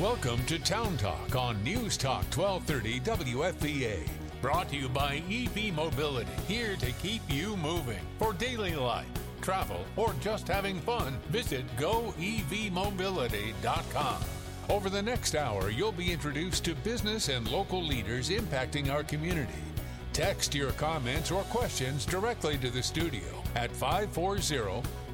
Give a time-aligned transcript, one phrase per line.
[0.00, 4.06] Welcome to Town Talk on News Talk 1230 WFVA.
[4.42, 8.02] Brought to you by EV Mobility, here to keep you moving.
[8.18, 9.08] For daily life,
[9.40, 14.22] travel, or just having fun, visit goevmobility.com.
[14.68, 19.64] Over the next hour, you'll be introduced to business and local leaders impacting our community.
[20.12, 24.42] Text your comments or questions directly to the studio at 540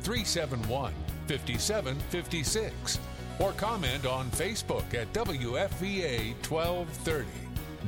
[0.03, 0.93] 371
[1.29, 2.99] 5756
[3.43, 7.27] or comment on Facebook at WFVA 1230.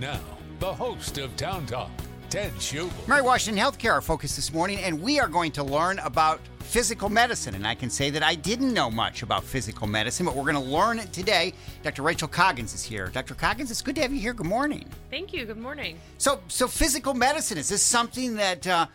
[0.01, 0.21] Now,
[0.59, 1.91] the host of Town Talk,
[2.29, 2.91] Ted Schubel.
[3.07, 7.09] Mary Washington Healthcare, our focus this morning, and we are going to learn about physical
[7.09, 7.55] medicine.
[7.55, 10.57] And I can say that I didn't know much about physical medicine, but we're going
[10.57, 11.53] to learn it today.
[11.84, 12.03] Dr.
[12.03, 13.07] Rachel Coggins is here.
[13.07, 13.34] Dr.
[13.34, 14.34] Coggins, it's good to have you here.
[14.34, 14.89] Good morning.
[15.09, 15.45] Thank you.
[15.45, 16.01] Good morning.
[16.19, 18.87] So, so physical medicine is this something that uh,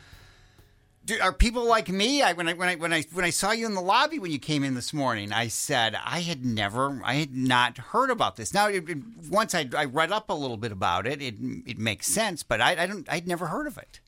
[1.22, 2.22] are people like me?
[2.22, 4.32] I, when I when I when I when I saw you in the lobby when
[4.32, 8.36] you came in this morning, I said I had never, I had not heard about
[8.36, 8.54] this.
[8.54, 8.98] Now, it, it,
[9.30, 12.62] once I, I read up a little bit about it, it it makes sense, but
[12.62, 14.00] I, I don't, I'd never heard of it.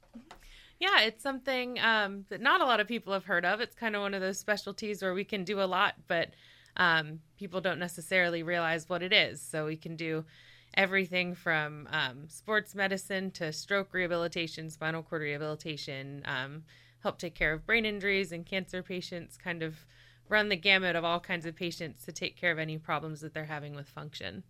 [0.80, 3.62] Yeah, it's something um, that not a lot of people have heard of.
[3.62, 6.30] It's kind of one of those specialties where we can do a lot, but
[6.76, 9.42] um, people don't necessarily realize what it is.
[9.42, 10.26] So we can do
[10.74, 16.64] everything from um, sports medicine to stroke rehabilitation, spinal cord rehabilitation, um,
[17.04, 19.86] help take care of brain injuries and cancer patients, kind of
[20.30, 23.34] run the gamut of all kinds of patients to take care of any problems that
[23.34, 24.44] they're having with function.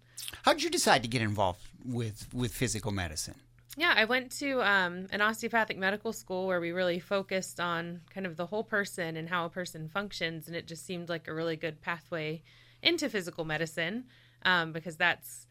[0.43, 3.35] How did you decide to get involved with with physical medicine?
[3.77, 8.25] Yeah, I went to um, an osteopathic medical school where we really focused on kind
[8.25, 11.33] of the whole person and how a person functions, and it just seemed like a
[11.33, 12.43] really good pathway
[12.83, 14.05] into physical medicine
[14.43, 15.47] um, because that's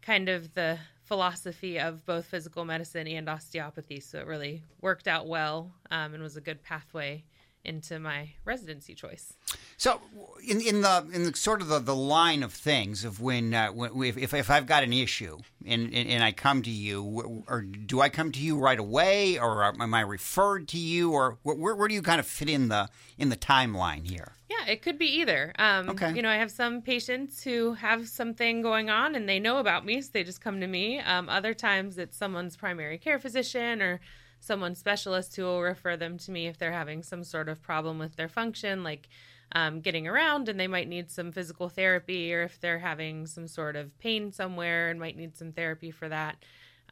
[0.00, 4.00] kind of the philosophy of both physical medicine and osteopathy.
[4.00, 7.24] So it really worked out well um, and was a good pathway
[7.66, 9.34] into my residency choice.
[9.76, 10.00] So,
[10.46, 13.68] in, in the in the sort of the, the line of things of when, uh,
[13.68, 17.60] when if, if I've got an issue and, and, and I come to you, or
[17.62, 21.74] do I come to you right away, or am I referred to you, or where,
[21.74, 24.32] where do you kind of fit in the in the timeline here?
[24.48, 25.52] Yeah, it could be either.
[25.58, 26.12] Um, Okay.
[26.14, 29.84] You know, I have some patients who have something going on and they know about
[29.84, 31.00] me, so they just come to me.
[31.00, 34.00] Um, other times it's someone's primary care physician or
[34.40, 37.98] someone specialist who will refer them to me if they're having some sort of problem
[37.98, 39.08] with their function, like
[39.52, 43.46] um, getting around and they might need some physical therapy, or if they're having some
[43.46, 46.36] sort of pain somewhere and might need some therapy for that.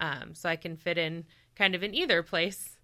[0.01, 1.25] Um, so I can fit in
[1.57, 2.79] kind of in either place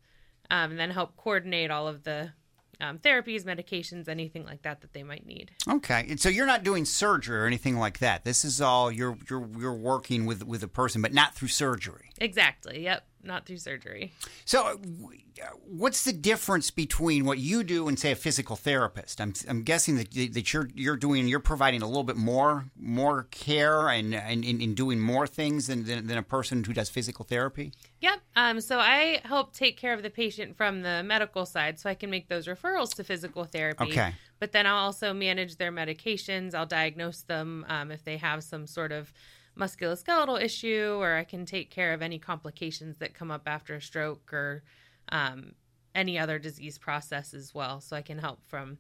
[0.51, 2.33] um, and then help coordinate all of the
[2.81, 5.51] um, therapies, medications, anything like that that they might need.
[5.69, 8.25] Okay, and so you're not doing surgery or anything like that.
[8.25, 12.11] This is all you're you're you're working with with a person, but not through surgery.
[12.19, 12.83] Exactly.
[12.85, 13.05] Yep.
[13.23, 14.13] Not through surgery.
[14.47, 19.21] So, uh, what's the difference between what you do and say a physical therapist?
[19.21, 23.25] I'm, I'm guessing that, that you're you're doing you're providing a little bit more more
[23.31, 26.89] care and and in, in doing more things than, than than a person who does
[26.89, 27.73] physical therapy.
[28.01, 28.21] Yep.
[28.37, 31.95] Um, so I help take care of the patient from the medical side, so I
[31.95, 33.85] can make those referrals to physical therapy.
[33.85, 34.15] Okay.
[34.39, 36.55] But then I'll also manage their medications.
[36.55, 39.13] I'll diagnose them um, if they have some sort of
[39.61, 43.83] musculoskeletal issue, or I can take care of any complications that come up after a
[43.83, 44.65] stroke or
[45.11, 45.53] um,
[45.95, 47.81] any other disease process as well.
[47.81, 48.79] So I can help from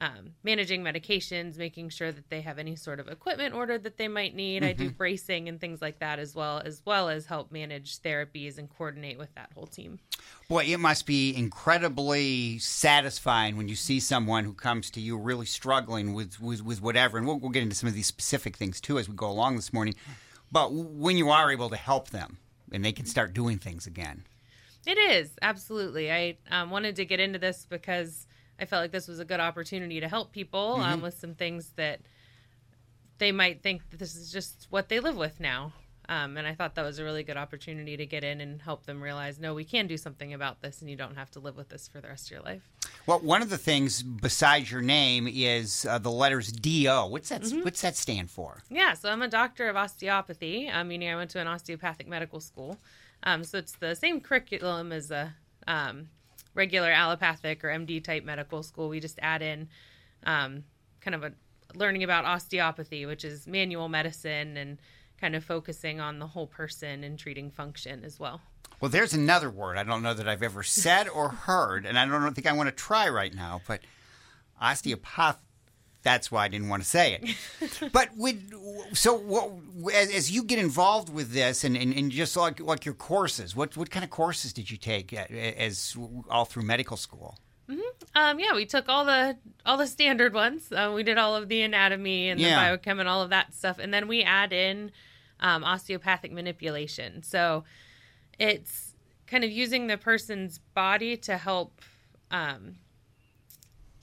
[0.00, 4.08] um, managing medications, making sure that they have any sort of equipment ordered that they
[4.08, 4.64] might need.
[4.64, 8.58] I do bracing and things like that as well, as well as help manage therapies
[8.58, 9.98] and coordinate with that whole team.
[10.48, 15.46] Boy, it must be incredibly satisfying when you see someone who comes to you really
[15.46, 17.18] struggling with, with, with whatever.
[17.18, 19.56] And we'll, we'll get into some of these specific things too as we go along
[19.56, 19.94] this morning.
[20.52, 22.38] But when you are able to help them
[22.72, 24.24] and they can start doing things again.
[24.86, 26.12] It is absolutely.
[26.12, 28.26] I um, wanted to get into this because
[28.58, 31.70] I felt like this was a good opportunity to help people um, with some things
[31.76, 32.00] that
[33.18, 35.72] they might think that this is just what they live with now.
[36.08, 38.86] Um, and I thought that was a really good opportunity to get in and help
[38.86, 41.56] them realize, no, we can do something about this, and you don't have to live
[41.56, 42.62] with this for the rest of your life.
[43.06, 47.06] Well, one of the things besides your name is uh, the letters DO.
[47.08, 47.44] What's that?
[47.62, 48.62] What's that stand for?
[48.70, 52.40] Yeah, so I'm a doctor of osteopathy, um, meaning I went to an osteopathic medical
[52.40, 52.78] school.
[53.24, 55.34] Um, so it's the same curriculum as a
[55.66, 56.08] um,
[56.56, 58.88] regular allopathic or MD type medical school.
[58.88, 59.68] We just add in
[60.24, 60.64] um,
[61.00, 61.32] kind of a
[61.76, 64.78] learning about osteopathy, which is manual medicine and
[65.20, 68.40] kind of focusing on the whole person and treating function as well.
[68.80, 72.04] Well, there's another word I don't know that I've ever said or heard, and I
[72.06, 73.80] don't think I want to try right now, but
[74.60, 75.38] osteopath.
[76.06, 77.90] That's why I didn't want to say it.
[77.92, 78.38] but with
[78.92, 79.50] so what,
[79.92, 83.56] as, as you get involved with this, and, and, and just like like your courses,
[83.56, 85.96] what what kind of courses did you take a- as
[86.30, 87.38] all through medical school?
[88.14, 89.36] Um, yeah, we took all the
[89.66, 90.70] all the standard ones.
[90.70, 92.48] Uh, we did all of the anatomy and Yeah.
[92.70, 94.92] the biochem and all of that stuff, and then we add in
[95.40, 97.22] um, osteopathic manipulation.
[97.24, 97.64] So
[98.38, 98.94] it's
[99.26, 101.80] kind of using the person's body to help
[102.30, 102.76] um,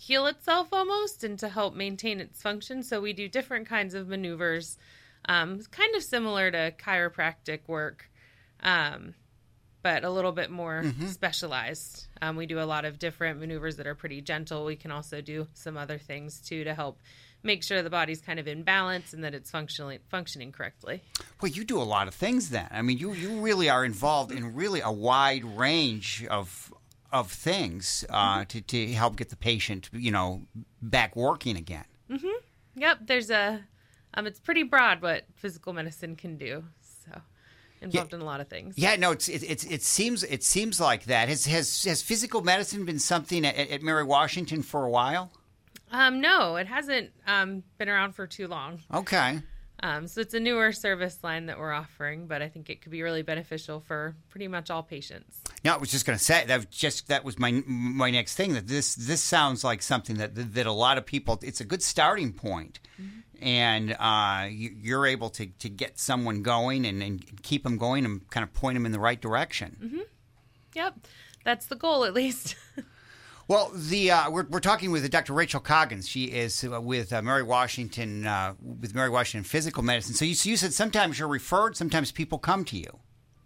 [0.05, 2.83] heal itself almost and to help maintain its function.
[2.83, 4.77] So we do different kinds of maneuvers,
[5.25, 8.09] um, kind of similar to chiropractic work,
[8.61, 9.13] um,
[9.81, 12.07] but a little bit more specialized.
[12.21, 14.65] Um, we do a lot of different maneuvers that are pretty gentle.
[14.65, 16.99] We can also do some other things too to help
[17.43, 21.01] make sure the body's kind of in balance and that it's functionally functioning correctly.
[21.41, 22.67] Well, you do a lot of things then.
[22.71, 26.73] I mean, you, you really are involved in really a wide range of
[27.13, 30.41] of things uh, to, to help get the patient, you know,
[30.81, 31.85] back working again.
[32.75, 33.61] Yep, there's a
[34.15, 36.63] um, it's pretty broad what physical medicine can do.
[37.05, 37.21] So
[37.81, 38.77] involved in a lot of things.
[38.77, 41.29] Yeah, no, it's it, it's it seems it seems like that.
[41.29, 45.31] Has has has physical medicine been something at, at Mary Washington for a while?
[45.91, 48.79] Um, no, it hasn't um, been around for too long.
[48.91, 49.39] Okay.
[49.83, 52.91] Um, so it's a newer service line that we're offering, but I think it could
[52.93, 55.41] be really beneficial for pretty much all patients.
[55.65, 58.35] No, I was just going to say that was just that was my my next
[58.35, 58.53] thing.
[58.53, 61.37] That this this sounds like something that that a lot of people.
[61.43, 62.79] It's a good starting point,
[63.41, 68.05] and uh, you, you're able to to get someone going and, and keep them going
[68.05, 69.75] and kind of point them in the right direction.
[70.75, 71.07] Yep,
[71.43, 72.55] that's the goal at least.
[73.47, 75.33] Well, the uh, we're, we're talking with Dr.
[75.33, 76.07] Rachel Coggins.
[76.07, 80.15] She is uh, with uh, Mary Washington uh, with Mary Washington Physical Medicine.
[80.15, 82.99] So you, so you said sometimes you're referred, sometimes people come to you.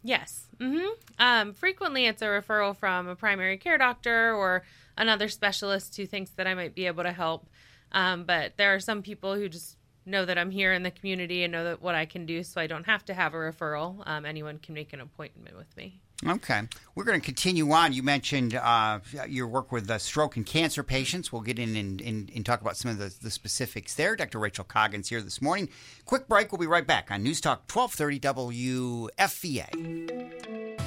[0.03, 0.45] yes.
[0.59, 0.79] hmm
[1.19, 4.63] Um, frequently, it's a referral from a primary care doctor or
[4.97, 7.49] another specialist who thinks that I might be able to help.
[7.91, 11.43] Um, but there are some people who just know that I'm here in the community
[11.43, 14.07] and know that what I can do, so I don't have to have a referral.
[14.07, 16.01] Um, anyone can make an appointment with me.
[16.25, 16.61] Okay,
[16.95, 17.93] we're going to continue on.
[17.93, 21.31] You mentioned uh, your work with uh, stroke and cancer patients.
[21.31, 24.15] We'll get in and, and, and talk about some of the, the specifics there.
[24.15, 24.39] Dr.
[24.39, 25.69] Rachel Coggins here this morning.
[26.05, 26.51] Quick break.
[26.51, 30.77] We'll be right back on News Talk 1230 WFVA.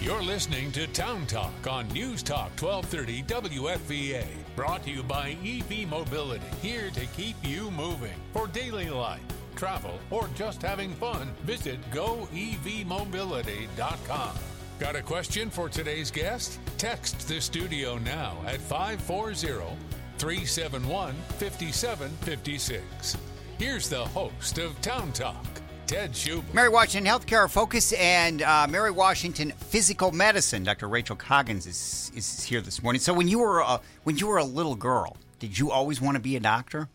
[0.00, 4.26] You're listening to Town Talk on News Talk 1230 WFVA.
[4.56, 8.14] Brought to you by EV Mobility, here to keep you moving.
[8.32, 9.20] For daily life,
[9.62, 14.34] travel, or just having fun, visit goevmobility.com.
[14.80, 16.58] Got a question for today's guest?
[16.78, 19.76] Text the studio now at 540
[20.18, 23.16] 371 5756.
[23.56, 25.46] Here's the host of Town Talk,
[25.86, 26.52] Ted Schubel.
[26.52, 30.64] Mary Washington Healthcare Focus and uh, Mary Washington Physical Medicine.
[30.64, 30.88] Dr.
[30.88, 32.98] Rachel Coggins is, is here this morning.
[32.98, 36.16] So when you were a, when you were a little girl, did you always want
[36.16, 36.88] to be a doctor?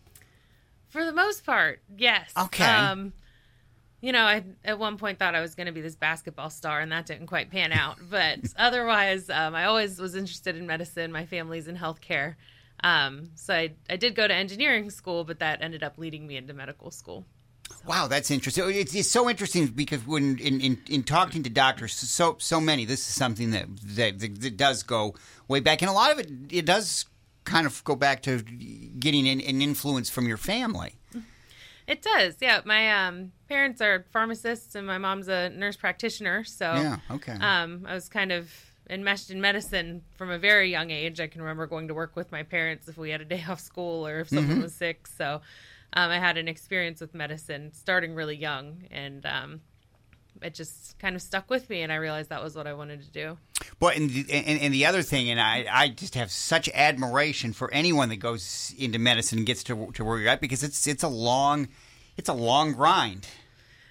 [0.98, 2.32] For the most part, yes.
[2.36, 2.64] Okay.
[2.64, 3.12] Um,
[4.00, 6.80] you know, I at one point thought I was going to be this basketball star,
[6.80, 7.98] and that didn't quite pan out.
[8.10, 11.12] But otherwise, um, I always was interested in medicine.
[11.12, 12.34] My family's in healthcare,
[12.82, 16.36] um, so I I did go to engineering school, but that ended up leading me
[16.36, 17.24] into medical school.
[17.86, 18.64] Wow, that's interesting.
[18.68, 22.86] It's, it's so interesting because when in, in, in talking to doctors, so so many,
[22.86, 25.14] this is something that, that that does go
[25.46, 27.06] way back, and a lot of it it does
[27.48, 30.94] kind of go back to getting an, an influence from your family.
[31.86, 32.60] It does, yeah.
[32.66, 36.44] My um, parents are pharmacists, and my mom's a nurse practitioner.
[36.44, 37.32] So Yeah, okay.
[37.40, 38.52] um, I was kind of
[38.90, 41.18] enmeshed in medicine from a very young age.
[41.18, 43.60] I can remember going to work with my parents if we had a day off
[43.60, 45.06] school or if someone was sick.
[45.06, 45.40] So
[45.94, 49.60] um, I had an experience with medicine starting really young, and um,
[50.42, 51.82] it just kind of stuck with me.
[51.82, 53.38] And I realized that was what I wanted to do.
[53.80, 57.52] But and the, and, and the other thing, and I, I just have such admiration
[57.52, 60.86] for anyone that goes into medicine and gets to to where you're at because it's
[60.86, 61.68] it's a long
[62.16, 63.26] it's a long grind.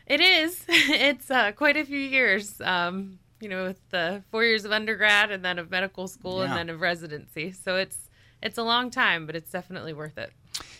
[0.06, 0.63] It is.
[0.70, 2.60] It's uh, quite a few years.
[2.62, 6.46] Um, you know, with the four years of undergrad and then of medical school Yeah.
[6.46, 7.51] and then of residency.
[7.51, 7.98] So it's
[8.42, 10.32] it's a long time, but it's definitely worth it.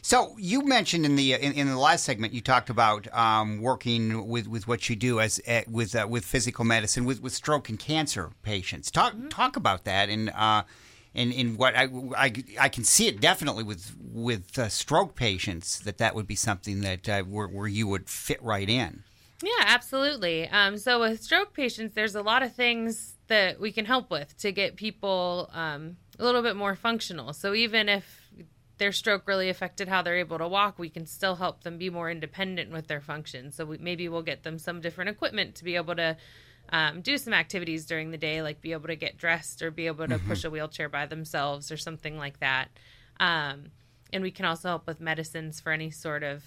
[0.01, 4.27] So you mentioned in the in, in the last segment you talked about um, working
[4.27, 7.69] with, with what you do as uh, with uh, with physical medicine with, with stroke
[7.69, 8.89] and cancer patients.
[8.89, 10.63] Talk talk about that and uh,
[11.13, 15.79] and in what I, I I can see it definitely with with uh, stroke patients
[15.81, 19.03] that that would be something that uh, where, where you would fit right in.
[19.43, 20.48] Yeah, absolutely.
[20.48, 24.36] Um, so with stroke patients, there's a lot of things that we can help with
[24.39, 27.34] to get people um, a little bit more functional.
[27.34, 28.16] So even if
[28.77, 31.89] their stroke really affected how they're able to walk, we can still help them be
[31.89, 33.51] more independent with their function.
[33.51, 36.17] So we, maybe we'll get them some different equipment to be able to
[36.69, 39.88] um, do some activities during the day, like be able to get dressed or be
[39.88, 42.69] able to push a wheelchair by themselves or something like that.
[43.19, 43.72] Um,
[44.13, 46.43] and we can also help with medicines for any sort of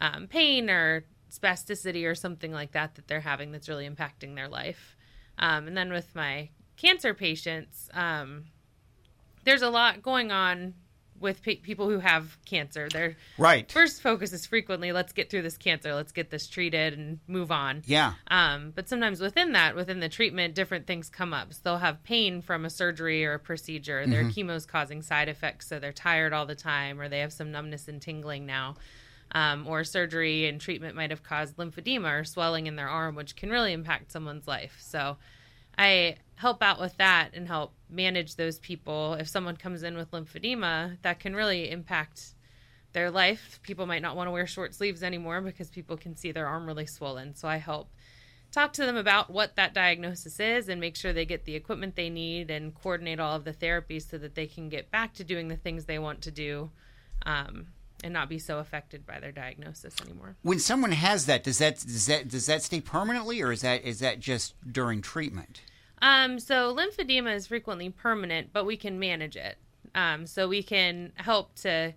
[0.00, 4.48] um, pain or spasticity or something like that that they're having that's really impacting their
[4.48, 4.96] life.
[5.38, 8.46] Um, and then with my cancer patients, um,
[9.44, 10.74] there's a lot going on
[11.20, 12.88] with pe- people who have cancer.
[12.88, 13.70] Their Right.
[13.70, 17.50] first focus is frequently let's get through this cancer, let's get this treated and move
[17.52, 17.82] on.
[17.86, 18.14] Yeah.
[18.28, 21.52] Um, but sometimes within that, within the treatment, different things come up.
[21.52, 24.06] So they'll have pain from a surgery or a procedure.
[24.06, 27.50] Their chemo's causing side effects, so they're tired all the time, or they have some
[27.52, 28.76] numbness and tingling now.
[29.32, 33.36] Um, or surgery and treatment might have caused lymphedema or swelling in their arm, which
[33.36, 34.78] can really impact someone's life.
[34.80, 35.18] So
[35.78, 39.12] I help out with that and help manage those people.
[39.14, 42.34] If someone comes in with lymphedema, that can really impact
[42.94, 43.60] their life.
[43.62, 46.66] People might not want to wear short sleeves anymore because people can see their arm
[46.66, 47.34] really swollen.
[47.34, 47.90] So I help
[48.52, 51.94] talk to them about what that diagnosis is and make sure they get the equipment
[51.94, 55.24] they need and coordinate all of the therapies so that they can get back to
[55.24, 56.70] doing the things they want to do
[57.26, 57.66] um,
[58.02, 60.36] and not be so affected by their diagnosis anymore.
[60.40, 63.84] When someone has that, does that does that does that stay permanently, or is that
[63.84, 65.60] is that just during treatment?
[66.02, 69.58] Um, so lymphedema is frequently permanent, but we can manage it.
[69.94, 71.94] Um, so we can help to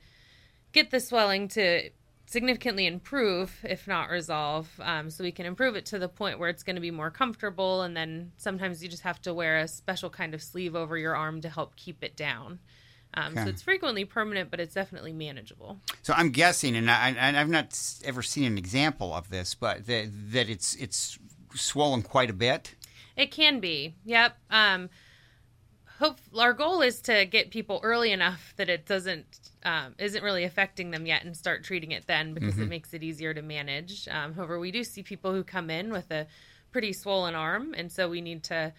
[0.72, 1.90] get the swelling to
[2.26, 4.68] significantly improve, if not resolve.
[4.82, 7.12] Um, so we can improve it to the point where it's going to be more
[7.12, 10.98] comfortable, and then sometimes you just have to wear a special kind of sleeve over
[10.98, 12.60] your arm to help keep it down.
[13.14, 13.44] Um, Okay.
[13.44, 15.80] So it's frequently permanent, but it's definitely manageable.
[16.02, 19.86] So I'm guessing, and I, and I've not ever seen an example of this, but
[19.86, 21.20] that that it's it's
[21.54, 22.74] swollen quite a bit.
[23.16, 23.96] It can be.
[24.06, 24.38] Yep.
[24.50, 24.90] Um,
[26.00, 30.44] hope our goal is to get people early enough that it doesn't um, isn't really
[30.44, 34.08] affecting them yet, and start treating it then because it makes it easier to manage.
[34.10, 36.28] Um, however, we do see people who come in with a
[36.72, 38.74] pretty swollen arm, and so we need to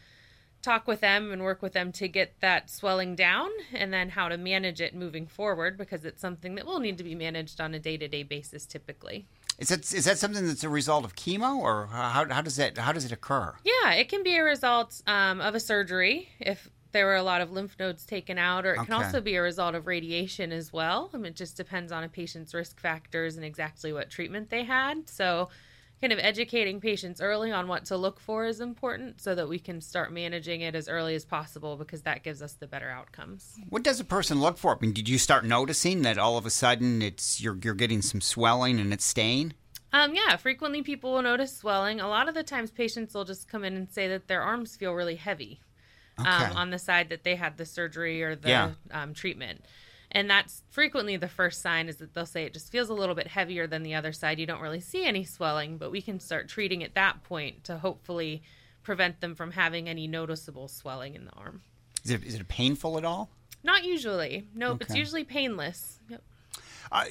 [0.60, 4.28] talk with them and work with them to get that swelling down and then how
[4.28, 7.74] to manage it moving forward because it's something that will need to be managed on
[7.74, 9.26] a day-to-day basis typically.
[9.58, 12.76] Is that is that something that's a result of chemo, or how, how does that
[12.78, 13.54] how does it occur?
[13.64, 17.40] Yeah, it can be a result um, of a surgery if there were a lot
[17.40, 20.72] of lymph nodes taken out, or it can also be a result of radiation as
[20.72, 21.10] well.
[21.12, 24.62] I mean, it just depends on a patient's risk factors and exactly what treatment they
[24.62, 25.10] had.
[25.10, 25.48] So,
[26.04, 29.58] kind of educating patients early on what to look for is important so that we
[29.58, 33.56] can start managing it as early as possible because that gives us the better outcomes.
[33.70, 34.76] What does a person look for?
[34.76, 38.02] I mean, did you start noticing that all of a sudden it's you're you're getting
[38.02, 39.54] some swelling and it's staying?
[39.94, 42.00] Um, yeah, frequently people will notice swelling.
[42.02, 44.76] A lot of the times, patients will just come in and say that their arms
[44.76, 45.62] feel really heavy
[46.20, 46.28] Okay.
[46.30, 48.70] um, on the side that they had the surgery or the Yeah.
[48.90, 49.64] um, treatment.
[50.14, 53.16] And that's frequently the first sign is that they'll say it just feels a little
[53.16, 54.38] bit heavier than the other side.
[54.38, 57.78] You don't really see any swelling, but we can start treating at that point to
[57.78, 58.42] hopefully
[58.84, 61.62] prevent them from having any noticeable swelling in the arm.
[62.04, 63.28] Is it is it painful at all?
[63.64, 64.46] Not usually.
[64.54, 65.98] Nope, it's usually painless.
[66.08, 66.22] Yep.
[66.92, 67.04] Uh,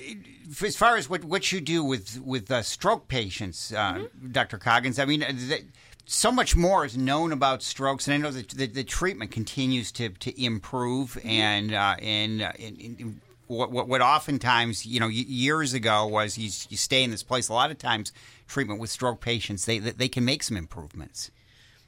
[0.63, 4.31] as far as what what you do with with uh, stroke patients, uh, Mm-hmm.
[4.31, 4.57] Dr.
[4.59, 5.65] Coggins, I mean, uh, th-
[6.05, 9.91] so much more is known about strokes, and I know that the, the treatment continues
[9.93, 11.29] to to improve, Mm-hmm.
[11.29, 16.37] and uh, and, uh, and, and what, what what oftentimes you know years ago was
[16.37, 17.49] you, you stay in this place.
[17.49, 18.11] A lot of times,
[18.47, 21.31] treatment with stroke patients they they can make some improvements.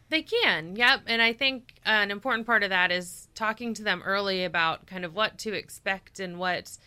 [0.10, 1.02] They can, yep.
[1.08, 5.04] And I think an important part of that is talking to them early about kind
[5.04, 6.78] of what to expect and what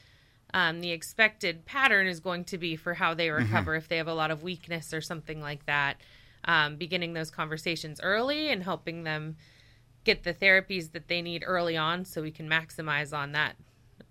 [0.55, 4.07] um, the expected pattern is going to be for how they recover if they have
[4.07, 6.01] a lot of weakness or something like that.
[6.45, 9.37] Um, beginning those conversations early and helping them
[10.05, 13.57] get the therapies that they need early on so we can maximize on that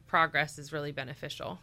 [0.05, 1.59] progress is really beneficial.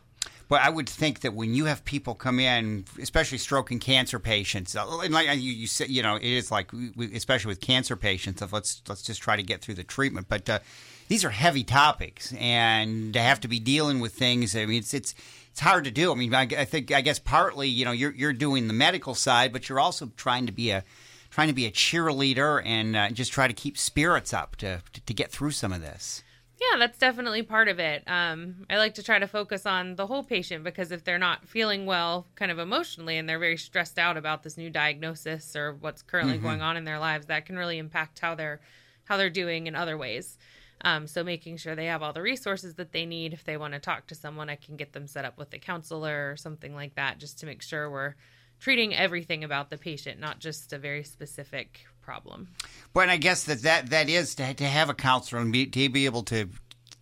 [0.48, 4.18] But I would think that when you have people come in, especially stroke and cancer
[4.18, 6.70] patients, uh, and like you, you said, you know, it is like,
[7.14, 10.28] especially with cancer patients, of let's let's just try to get through the treatment.
[10.28, 10.58] But uh,
[11.08, 14.56] these are heavy topics, and to have to be dealing with things.
[14.56, 15.14] I mean, it's it's
[15.50, 16.10] it's hard to do.
[16.10, 19.14] I mean, I, I think I guess partly, you know, you're you're doing the medical
[19.14, 20.84] side, but you're also trying to be a
[21.30, 25.00] trying to be a cheerleader and uh, just try to keep spirits up to, to
[25.00, 26.24] to get through some of this.
[26.60, 28.04] Yeah, that's definitely part of it.
[28.06, 31.46] Um, I like to try to focus on the whole patient because if they're not
[31.46, 35.74] feeling well, kind of emotionally, and they're very stressed out about this new diagnosis or
[35.74, 38.60] what's currently going on in their lives, that can really impact how they're
[39.04, 40.38] how they're doing in other ways.
[40.84, 43.32] Um, so making sure they have all the resources that they need.
[43.32, 45.58] If they want to talk to someone, I can get them set up with a
[45.58, 48.14] counselor or something like that, just to make sure we're
[48.60, 52.48] treating everything about the patient, not just a very specific problem.
[52.92, 55.88] But I guess that that, that is to, to have a counselor and be, to
[55.88, 56.48] be able to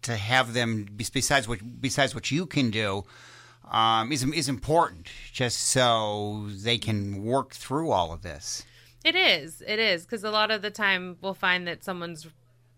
[0.02, 3.04] to have them besides what besides what you can do
[3.70, 8.64] um, is is important just so they can work through all of this.
[9.04, 9.62] It is.
[9.66, 12.26] It is because a lot of the time we'll find that someone's,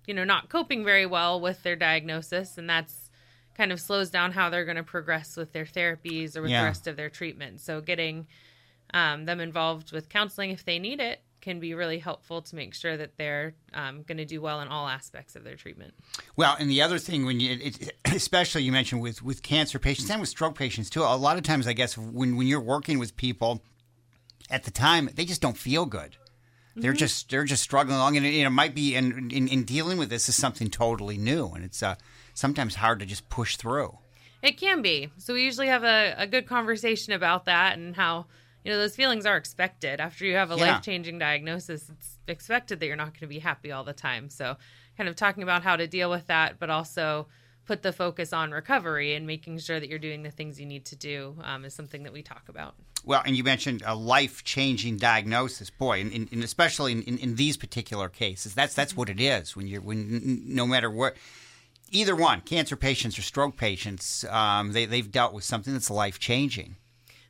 [0.06, 3.10] you know, not coping very well with their diagnosis, and that's
[3.56, 6.60] kind of slows down how they're going to progress with their therapies or with Yeah.
[6.62, 7.60] the rest of their treatment.
[7.60, 8.26] So getting
[8.92, 12.74] um, them involved with counseling if they need it can be really helpful to make
[12.74, 15.92] sure that they're um, going to do well in all aspects of their treatment.
[16.36, 20.10] Well, and the other thing, when you, it, especially you mentioned with with cancer patients
[20.10, 22.98] and with stroke patients too, a lot of times, I guess, when when you're working
[22.98, 23.62] with people,
[24.50, 26.16] at the time they just don't feel good.
[26.80, 26.98] They're Mm-hmm.
[26.98, 30.10] just they're just struggling along, and it, it might be in, in in dealing with
[30.10, 31.94] this is something totally new, and it's uh,
[32.34, 33.98] sometimes hard to just push through.
[34.42, 35.10] It can be.
[35.16, 38.26] So we usually have a, a good conversation about that and how,
[38.62, 40.00] you know, those feelings are expected.
[40.00, 40.72] After you have a Yeah.
[40.74, 44.28] life changing diagnosis, it's expected that you're not going to be happy all the time.
[44.28, 44.56] So
[44.98, 47.26] kind of talking about how to deal with that, but also
[47.66, 50.84] put the focus on recovery and making sure that you're doing the things you need
[50.86, 52.74] to do um, is something that we talk about.
[53.04, 57.18] Well, and you mentioned a life changing diagnosis, boy, and, and, and especially in, in,
[57.18, 59.54] in these particular cases, that's that's what it is.
[59.54, 61.16] When you're when no matter what,
[61.90, 66.18] either one, cancer patients or stroke patients, um, they they've dealt with something that's life
[66.18, 66.76] changing.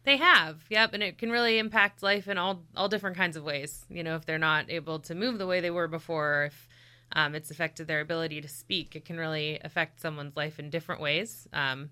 [0.05, 3.43] They have, yep, and it can really impact life in all all different kinds of
[3.43, 3.85] ways.
[3.89, 6.69] You know, if they're not able to move the way they were before, if
[7.15, 11.01] um, it's affected their ability to speak, it can really affect someone's life in different
[11.01, 11.49] ways.
[11.53, 11.91] Um,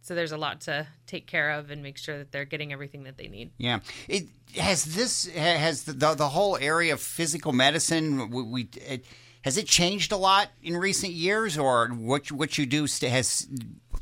[0.00, 3.02] so there's a lot to take care of and make sure that they're getting everything
[3.04, 3.50] that they need.
[3.58, 4.24] Yeah, it
[4.56, 8.30] has this has the the, the whole area of physical medicine.
[8.30, 9.04] We, we it,
[9.42, 13.48] has it changed a lot in recent years, or what you- what you do has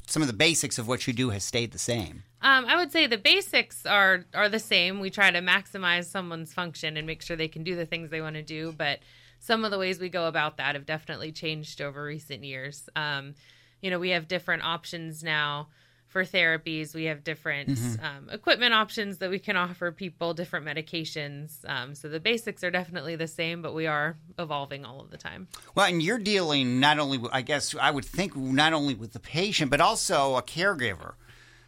[0.07, 2.23] some of the basics of what you do has stayed the same.
[2.41, 5.01] Um, I would say the basics are are the same.
[5.01, 8.21] We try to maximize someone's function and make sure they can do the things they
[8.21, 9.01] want to do, but
[9.39, 12.89] some of the ways we go about that have definitely changed over recent years.
[12.97, 13.35] Um,
[13.81, 15.69] you know, we have different options now
[16.09, 16.95] for therapies.
[16.95, 21.59] We have different um, equipment options that we can offer people, different medications.
[21.69, 25.19] Um, so the basics are definitely the same, but we are evolving all of the
[25.19, 25.49] time.
[25.75, 29.21] Well, and you're dealing not only, I guess, I would think not only with the
[29.21, 31.15] patient, but also a caregiver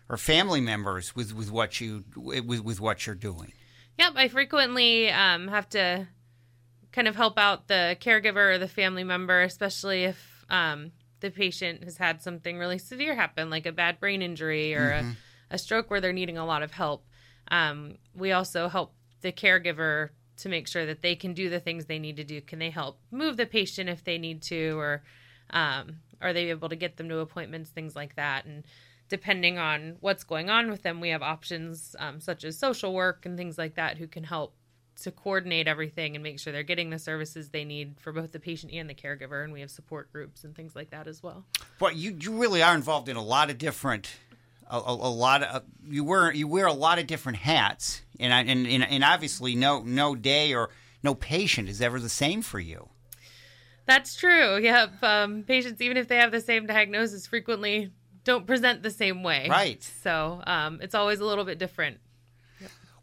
[0.09, 3.53] or family members with, with what you with, with what you're doing.
[3.99, 6.07] Yep, I frequently um, have to
[6.99, 10.91] kind of help out the caregiver or the family member, especially if um,
[11.21, 15.17] the patient has had something really severe happen, like a bad brain injury or a,
[15.53, 17.07] a stroke where they're needing a lot of help.
[17.53, 20.09] Um, we also help the caregiver
[20.39, 22.41] to make sure that they can do the things they need to do.
[22.41, 25.05] Can they help move the patient if they need to, or
[25.51, 28.45] um, are they able to get them to appointments, things like that?
[28.45, 28.65] And
[29.09, 33.25] depending on what's going on with them, we have options um, such as social work
[33.25, 34.57] and things like that who can help
[35.03, 38.41] to coordinate everything and make sure they're getting the services they need for both the
[38.41, 39.45] patient and the caregiver.
[39.45, 41.45] And we have support groups and things like that as well.
[41.79, 44.11] But you, you really are involved in a lot of different,
[44.69, 48.33] a, a, a lot of you wear you wear a lot of different hats, and
[48.35, 50.71] I- and and, and obviously no no day or
[51.03, 52.89] no patient is ever the same for you.
[53.87, 54.59] That's true.
[54.59, 55.03] Yep.
[55.03, 57.91] Um, patients, even if they have the same diagnosis, frequently
[58.25, 59.47] don't present the same way.
[59.49, 59.83] Right.
[60.03, 61.99] So um, it's always a little bit different.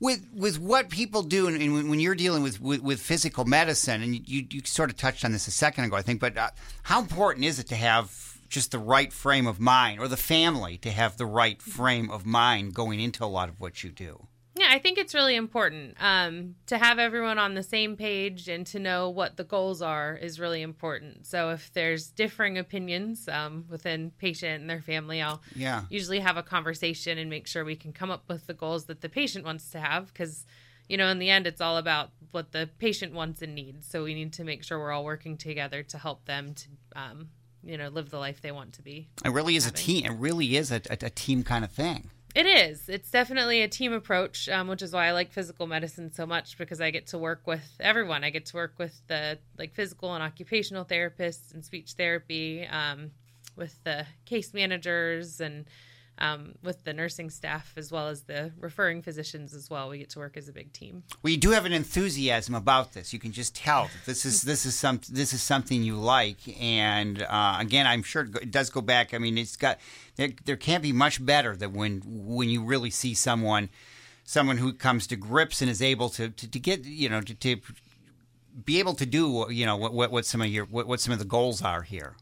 [0.05, 4.03] With with what people do and, and when, you're dealing with, with, with physical medicine
[4.03, 6.49] and you, you sort of touched on this a second ago i think but uh,
[6.83, 10.77] how important is it to have just the right frame of mind or the family
[10.77, 14.27] to have the right frame of mind going into a lot of what you do
[14.57, 18.65] Yeah, I think it's really important um, to have everyone on the same page and
[18.67, 21.25] to know what the goals are is really important.
[21.25, 25.83] So if there's differing opinions um, within patient and their family, I'll Yeah.
[25.89, 29.01] usually have a conversation and make sure we can come up with the goals that
[29.01, 30.45] the patient wants to have because
[30.87, 33.85] you know in the end it's all about what the patient wants and needs.
[33.87, 37.27] So we need to make sure we're all working together to help them to um,
[37.61, 39.09] you know live the life they want to be.
[39.25, 42.09] it really is a team it really is a, a, a team kind of thing
[42.35, 42.89] It is.
[42.89, 46.57] It's definitely a team approach, um, which is why I like physical medicine so much
[46.57, 48.25] because I get to work with everyone.
[48.25, 53.11] I get to work with the like physical and occupational therapists and speech therapy, um,
[53.55, 55.63] with the case managers and
[56.17, 59.89] um, with the nursing staff as well as the referring physicians as well.
[59.89, 61.03] We get to work as a big team.
[61.23, 64.41] well you do have an enthusiasm about this you can just tell that this is
[64.41, 68.69] this is some this is something you like and uh, again i'm sure it does
[68.69, 69.79] go back i mean it's got
[70.15, 73.69] there, there can't be much better than when when you really see someone
[74.23, 77.33] someone who comes to grips and is able to to, to get you know to,
[77.35, 77.57] to
[78.63, 81.13] be able to do you know what what, what some of your what, what some
[81.13, 82.15] of the goals are here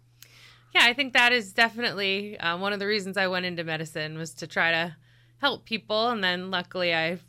[0.73, 4.17] Yeah, I think that is definitely uh, one of the reasons I went into medicine
[4.17, 4.95] was to try to
[5.37, 7.19] help people, and then luckily I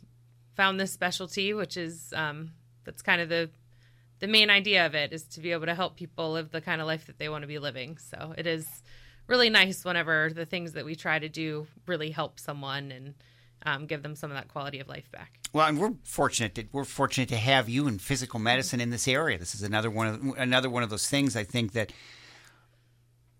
[0.55, 2.51] found this specialty, which is um,
[2.85, 3.49] that's kind of the
[4.19, 6.79] the main idea of it is to be able to help people live the kind
[6.79, 7.97] of life that they want to be living.
[7.97, 8.65] So it is
[9.27, 13.13] really nice whenever the things that we try to do really help someone and
[13.65, 15.39] um, give them some of that quality of life back.
[15.51, 19.07] Well, and we're fortunate that we're fortunate to have you in physical medicine in this
[19.07, 19.37] area.
[19.37, 21.91] This is another one of another one of those things I think that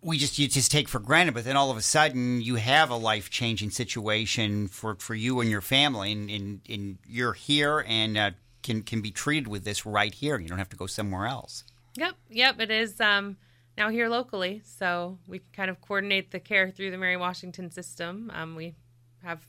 [0.05, 2.91] we just you just take for granted, but then all of a sudden you have
[2.91, 7.83] a life changing situation for, for you and your family, and, and, and you're here
[7.87, 10.39] and uh, can can be treated with this right here.
[10.39, 11.63] You don't have to go somewhere else.
[11.97, 13.37] Yep, yep, it is um,
[13.77, 17.71] now here locally, so we can kind of coordinate the care through the Mary Washington
[17.71, 18.31] system.
[18.33, 18.75] Um, we
[19.23, 19.41] have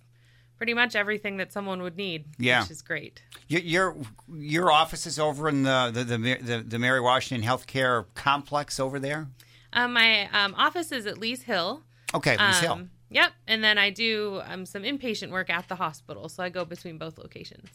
[0.56, 2.62] pretty much everything that someone would need, Yeah.
[2.62, 3.20] which is great.
[3.48, 3.96] Your your,
[4.32, 8.98] your office is over in the the, the the the Mary Washington Healthcare Complex over
[8.98, 9.28] there.
[9.76, 11.82] Um, my um, office is at Lee's Hill.
[12.14, 12.72] Okay, Lee's Hill.
[12.72, 16.48] Um, Yep, and then I do um, some inpatient work at the hospital, so I
[16.48, 17.68] go between both locations.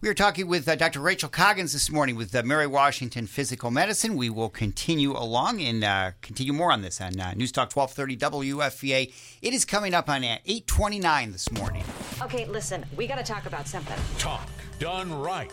[0.00, 1.00] We are talking with uh, Dr.
[1.00, 4.16] Rachel Coggins this morning with uh, Mary Washington Physical Medicine.
[4.16, 8.48] We will continue along and uh, continue more on this on uh, News Talk 1230
[8.50, 9.12] WFVA.
[9.42, 11.84] It is coming up on uh, 829 this morning.
[12.22, 13.98] Okay, listen, we gotta talk about something.
[14.16, 15.52] Talk done right.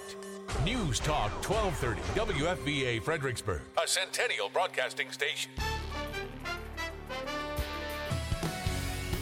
[0.63, 2.01] News Talk 1230
[2.33, 5.51] WFVA Fredericksburg, a Centennial Broadcasting Station.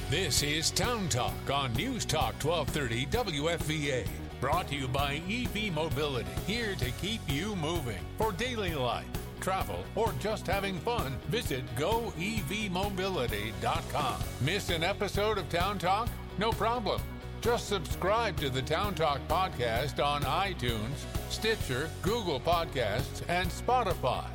[0.09, 4.07] This is Town Talk on News Talk 1230 WFVA.
[4.39, 7.97] Brought to you by EV Mobility, here to keep you moving.
[8.17, 9.07] For daily life,
[9.39, 14.15] travel, or just having fun, visit goevmobility.com.
[14.41, 16.09] Miss an episode of Town Talk?
[16.37, 17.01] No problem.
[17.41, 24.25] Just subscribe to the Town Talk podcast on iTunes, Stitcher, Google Podcasts, and Spotify.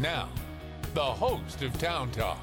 [0.00, 0.28] Now,
[0.94, 2.38] the host of Town Talk,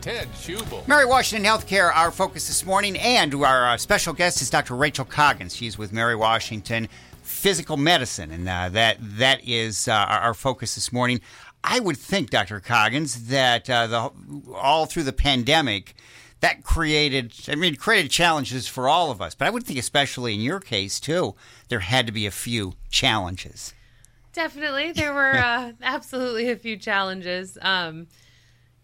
[0.00, 0.86] Ted Schubel.
[0.86, 4.74] Mary Washington Healthcare, our focus this morning, and our uh, special guest is Dr.
[4.76, 5.56] Rachel Coggins.
[5.56, 6.88] She's with Mary Washington
[7.22, 11.20] Physical Medicine, and uh, that that is uh, our, our focus this morning.
[11.64, 12.60] I would think, Dr.
[12.60, 14.10] Coggins, that uh, the
[14.54, 15.94] all through the pandemic,
[16.40, 19.34] that created, I mean, created challenges for all of us.
[19.34, 21.34] But I would think, especially in your case too,
[21.68, 23.72] there had to be a few challenges.
[24.36, 27.56] Definitely, there were uh, absolutely a few challenges.
[27.60, 28.06] Um,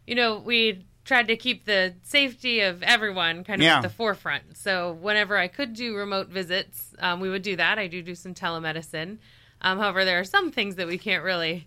[0.06, 3.76] you know, we tried to keep the safety of everyone kind of Yeah.
[3.76, 4.56] at the forefront.
[4.56, 7.78] So whenever I could do remote visits, um, we would do that.
[7.78, 9.18] I do do some telemedicine.
[9.60, 11.66] Um, however, there are some things that we can't really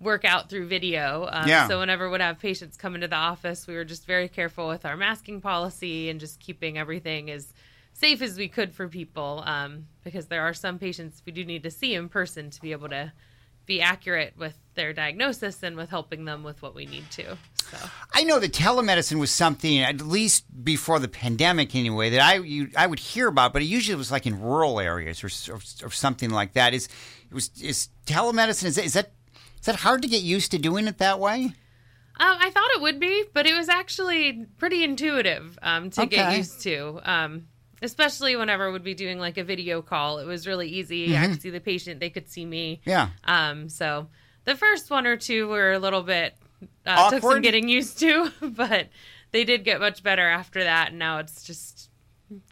[0.00, 1.28] work out through video.
[1.30, 1.68] Um, Yeah.
[1.68, 4.84] So whenever we'd have patients come into the office, we were just very careful with
[4.84, 7.52] our masking policy and just keeping everything as
[7.92, 9.42] safe as we could for people.
[9.46, 12.72] Um, because there are some patients we do need to see in person to be
[12.72, 13.12] able to
[13.66, 17.36] be accurate with their diagnosis and with helping them with what we need to.
[17.70, 17.76] So
[18.12, 22.70] I know that telemedicine was something, at least before the pandemic anyway, that I you,
[22.76, 25.90] I would hear about, but it usually was like in rural areas or, or, or
[25.90, 26.74] something like that.
[26.74, 26.88] Is
[27.30, 28.64] it was is telemedicine?
[28.64, 29.12] Is that, is that
[29.60, 31.52] is that hard to get used to doing it that way?
[32.18, 36.36] Um, I thought it would be, but it was actually pretty intuitive um, to get
[36.36, 37.00] used to.
[37.04, 37.46] Um,
[37.82, 41.16] especially whenever we'd be doing like a video call, it was really easy.
[41.16, 42.80] I could see the patient; they could see me.
[42.86, 42.90] Mm-hmm.
[42.90, 43.08] Yeah.
[43.24, 44.08] Um, so
[44.44, 46.34] the first one or two were a little bit
[46.86, 48.88] uh, took some getting used to, but
[49.32, 50.90] they did get much better after that.
[50.90, 51.90] And now it's just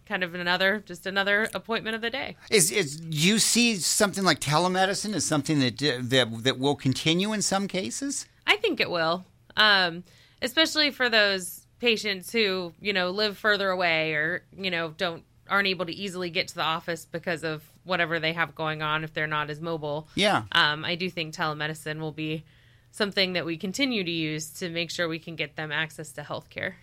[0.07, 2.37] kind of another, just another appointment of the day.
[2.51, 6.77] Is is do you see something like telemedicine as something that uh, that that will
[6.77, 8.27] continue in some cases?
[8.47, 9.25] I think it will,
[9.57, 10.05] um,
[10.41, 15.69] especially for those patients who you know live further away or you know don't aren't
[15.69, 19.15] able to easily get to the office because of whatever they have going on if
[19.15, 20.07] they're not as mobile.
[20.15, 20.43] Yeah.
[20.53, 22.45] Um, I do think telemedicine will be
[22.91, 26.23] something that we continue to use to make sure we can get them access to
[26.23, 26.75] healthcare.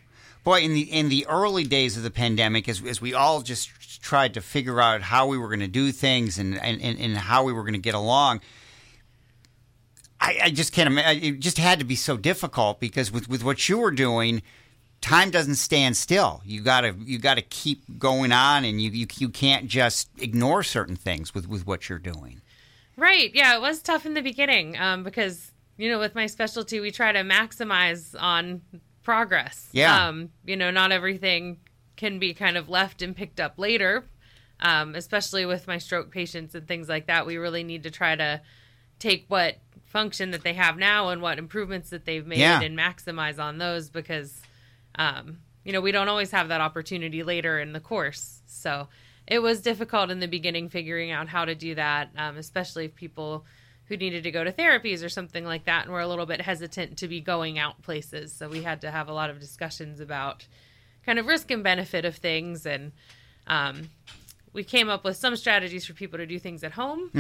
[0.43, 4.01] Boy, in the in the early days of the pandemic, as, as we all just
[4.01, 7.17] tried to figure out how we were going to do things and, and, and, and
[7.17, 8.41] how we were going to get along,
[10.21, 11.23] I, I just can't imagine.
[11.23, 14.43] It just had to be so difficult because with, with what you were doing,
[15.01, 16.41] time doesn't stand still.
[16.45, 20.95] You gotta you gotta keep going on, and you you, you can't just ignore certain
[20.95, 22.41] things with, with what you're doing.
[22.97, 23.31] Right.
[23.33, 26.91] Yeah, it was tough in the beginning um, because, you know, with my specialty, we
[26.91, 28.61] try to maximize on
[29.03, 29.67] progress.
[29.73, 30.07] Yeah.
[30.07, 31.57] Um, you know, not everything
[31.97, 34.05] can be kind of left and picked up later,
[34.61, 37.25] um, especially with my stroke patients and things like that.
[37.25, 38.39] We really need to try to
[38.99, 42.61] take what function that they have now and what improvements that they've made Yeah.
[42.61, 44.41] and maximize on those because,
[44.97, 48.41] um, you know, we don't always have that opportunity later in the course.
[48.45, 48.87] So
[49.27, 52.95] it was difficult in the beginning figuring out how to do that, um, especially if
[52.95, 53.45] people
[53.87, 56.41] who needed to go to therapies or something like that and were a little bit
[56.41, 58.31] hesitant to be going out places.
[58.33, 60.47] So we had to have a lot of discussions about
[61.05, 62.91] kind of risk and benefit of things and
[63.47, 63.89] um,
[64.53, 67.11] we came up with some strategies for people to do things at home,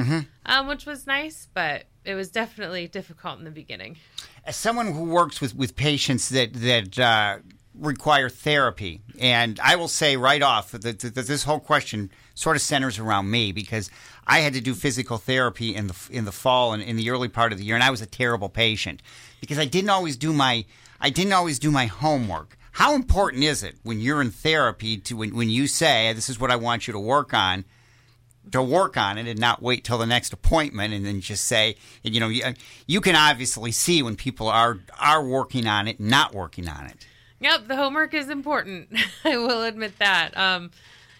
[0.45, 3.97] um, which was nice, but it was definitely difficult in the beginning.
[4.45, 7.37] as someone who works with, with patients that that uh,
[7.79, 12.99] require therapy, and I will say right off that, this whole question sort of centers
[12.99, 13.89] around me because
[14.27, 17.27] I had to do physical therapy in the in the fall and in the early
[17.29, 19.01] part of the year, and I was a terrible patient
[19.41, 20.65] because I didn't always do my
[20.99, 22.57] I didn't always do my homework.
[22.71, 26.39] How important is it when you're in therapy to when, when you say this is
[26.39, 27.65] what I want you to work on?
[28.51, 31.75] to work on it and not wait till the next appointment and then just say,
[32.03, 32.43] you know, you,
[32.85, 37.07] you can obviously see when people are are working on it, not working on it.
[37.39, 38.89] Yep, the homework is important.
[39.25, 40.35] I will admit that.
[40.37, 40.71] Um,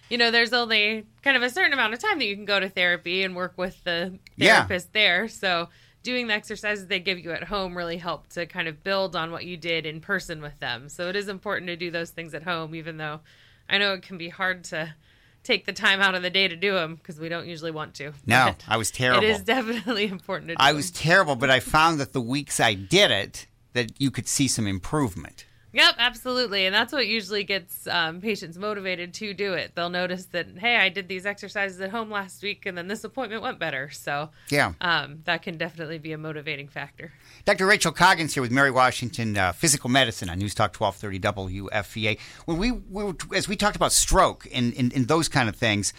[0.08, 2.60] you know, there's only kind of a certain amount of time that you can go
[2.60, 4.56] to therapy and work with the Yeah.
[4.58, 5.28] therapist there.
[5.28, 5.68] So
[6.02, 9.30] doing the exercises they give you at home really help to kind of build on
[9.32, 10.88] what you did in person with them.
[10.88, 13.20] So it is important to do those things at home, even though
[13.68, 14.94] I know it can be hard to
[15.42, 17.94] take the time out of the day to do them because we don't usually want
[17.94, 18.12] to.
[18.24, 19.24] No, But I was terrible.
[19.24, 20.76] It is definitely important to do I them.
[20.76, 24.46] was terrible, but I found that the weeks I did it, that you could see
[24.48, 25.44] some improvement.
[25.76, 26.64] Yep, absolutely.
[26.64, 29.72] And that's what usually gets um, patients motivated to do it.
[29.74, 33.04] They'll notice that, hey, I did these exercises at home last week and then this
[33.04, 33.90] appointment went better.
[33.90, 34.72] So, Yeah.
[34.80, 37.12] um, that can definitely be a motivating factor.
[37.44, 37.66] Dr.
[37.66, 42.18] Rachel Coggins here with Mary Washington uh, Physical Medicine on News Talk 1230 WFVA.
[42.46, 45.56] When we, we were, as we talked about stroke and, and, and those kind of
[45.56, 45.92] things,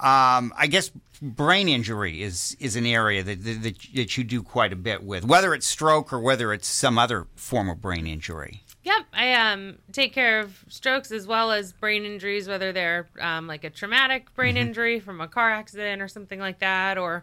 [0.00, 3.62] um, I guess brain injury is is an area that, that
[3.94, 7.28] that you do quite a bit with, whether it's stroke or whether it's some other
[7.36, 8.64] form of brain injury.
[8.84, 13.46] Yep, I um, take care of strokes as well as brain injuries, whether they're um,
[13.46, 17.22] like a traumatic brain injury from a car accident or something like that, or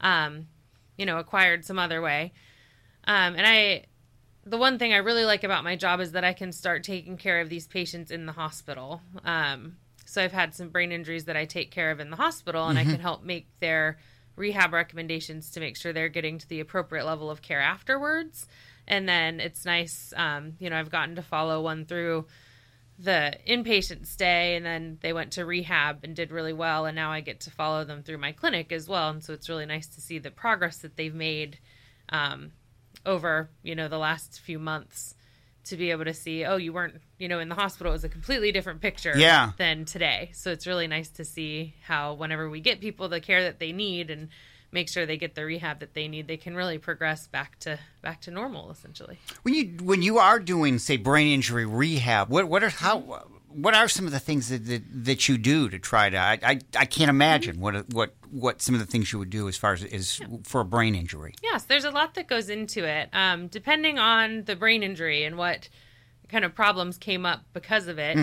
[0.00, 0.48] um,
[0.96, 2.32] you know, acquired some other way.
[3.06, 3.84] Um, and I,
[4.44, 7.16] the one thing I really like about my job is that I can start taking
[7.16, 9.00] care of these patients in the hospital.
[9.24, 12.66] Um, so I've had some brain injuries that I take care of in the hospital,
[12.66, 13.98] and I can help make their
[14.34, 18.46] rehab recommendations to make sure they're getting to the appropriate level of care afterwards.
[18.88, 22.26] And then it's nice, um, you know, I've gotten to follow one through
[22.98, 27.10] the inpatient stay and then they went to rehab and did really well and now
[27.12, 29.10] I get to follow them through my clinic as well.
[29.10, 31.58] And so it's really nice to see the progress that they've made
[32.08, 32.52] um,
[33.04, 35.14] over you know the last few months
[35.64, 37.92] to be able to see oh you weren't you know in the hospital.
[37.92, 39.50] It was a completely different picture Yeah.
[39.58, 40.30] than today.
[40.32, 43.72] So it's really nice to see how whenever we get people the care that they
[43.72, 44.28] need and
[44.72, 47.78] make sure they get the rehab that they need they can really progress back to
[48.02, 52.48] back to normal essentially When you when you are doing say brain injury rehab, what
[52.48, 55.78] what are how what are some of the things that that, that you do to
[55.78, 59.18] try to I, I, I can't imagine what what what some of the things you
[59.18, 61.34] would do as far as is for a brain injury.
[61.42, 63.08] Yes, there's a lot that goes into it.
[63.12, 65.68] Um, depending on the brain injury and what
[66.28, 68.16] kind of problems came up because of it,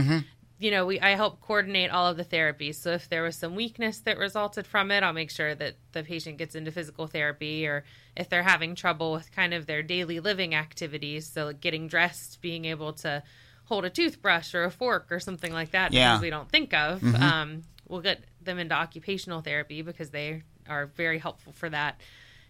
[0.63, 2.75] you know, we I help coordinate all of the therapies.
[2.75, 6.03] So if there was some weakness that resulted from it, I'll make sure that the
[6.03, 7.83] patient gets into physical therapy, or
[8.15, 12.39] if they're having trouble with kind of their daily living activities, so like getting dressed,
[12.41, 13.21] being able to
[13.65, 16.13] hold a toothbrush or a fork or something like that, Yeah.
[16.13, 17.03] things we don't think of.
[17.15, 21.99] Um, we'll get them into occupational therapy because they are very helpful for that.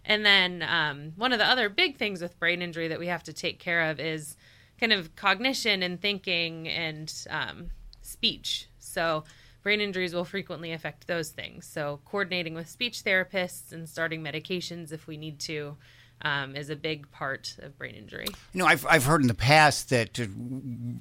[0.04, 3.24] And then um, one of the other big things with brain injury that we have
[3.24, 4.36] to take care of is
[4.78, 7.70] kind of cognition and thinking and um,
[8.04, 8.68] speech.
[8.78, 9.24] So
[9.62, 11.66] brain injuries will frequently affect those things.
[11.66, 15.76] So coordinating with speech therapists and starting medications if we need to
[16.22, 18.26] um, is a big part of brain injury.
[18.52, 20.26] You know, I've I've heard in the past that uh,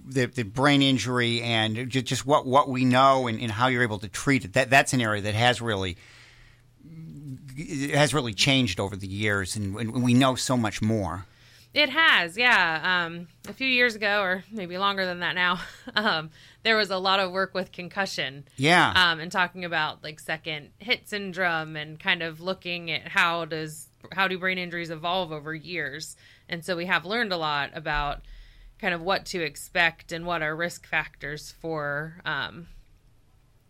[0.10, 4.00] that, that brain injury and just, what what we know and, and how you're able
[4.00, 5.98] to treat it that that's an area that has really
[7.94, 11.26] has really changed over the years, and we know so much more.
[11.74, 13.06] It has, yeah.
[13.06, 15.60] Um, a few years ago, or maybe longer than that now,
[15.96, 16.30] um,
[16.62, 18.46] there was a lot of work with concussion.
[18.58, 18.94] Yeah.
[18.96, 23.90] Um, and talking about like second hit syndrome and kind of looking at how does
[24.12, 26.16] how do brain injuries evolve over years.
[26.48, 28.22] And so we have learned a lot about
[28.80, 32.68] kind of what to expect and what are risk factors for, um,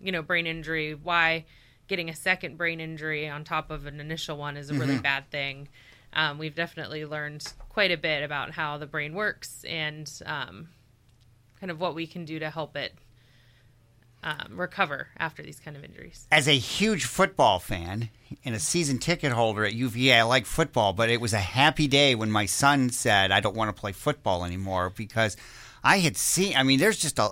[0.02, 0.94] you know, brain injury.
[0.94, 1.46] Why
[1.88, 5.30] getting a second brain injury on top of an initial one is a really bad
[5.30, 5.70] thing.
[6.15, 10.69] Um, we've definitely learned quite a bit about how the brain works and um,
[11.60, 12.93] kind of what we can do to help it
[14.23, 16.28] um, recover after these kind of injuries.
[16.32, 18.10] As a huge football fan
[18.45, 21.88] and a season ticket holder at UVA, I like football, but it was a happy
[21.88, 25.36] day when my son said, I don't want to play football anymore because
[25.84, 27.30] I had seen, I mean, there's just a.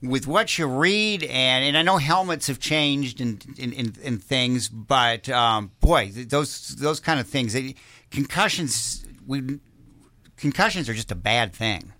[0.00, 4.22] With what you read, and, and I know helmets have changed and and, and, and
[4.22, 7.74] things, but um, boy, those those kind of things, they,
[8.12, 9.58] concussions, we
[10.36, 11.92] concussions are just a bad thing.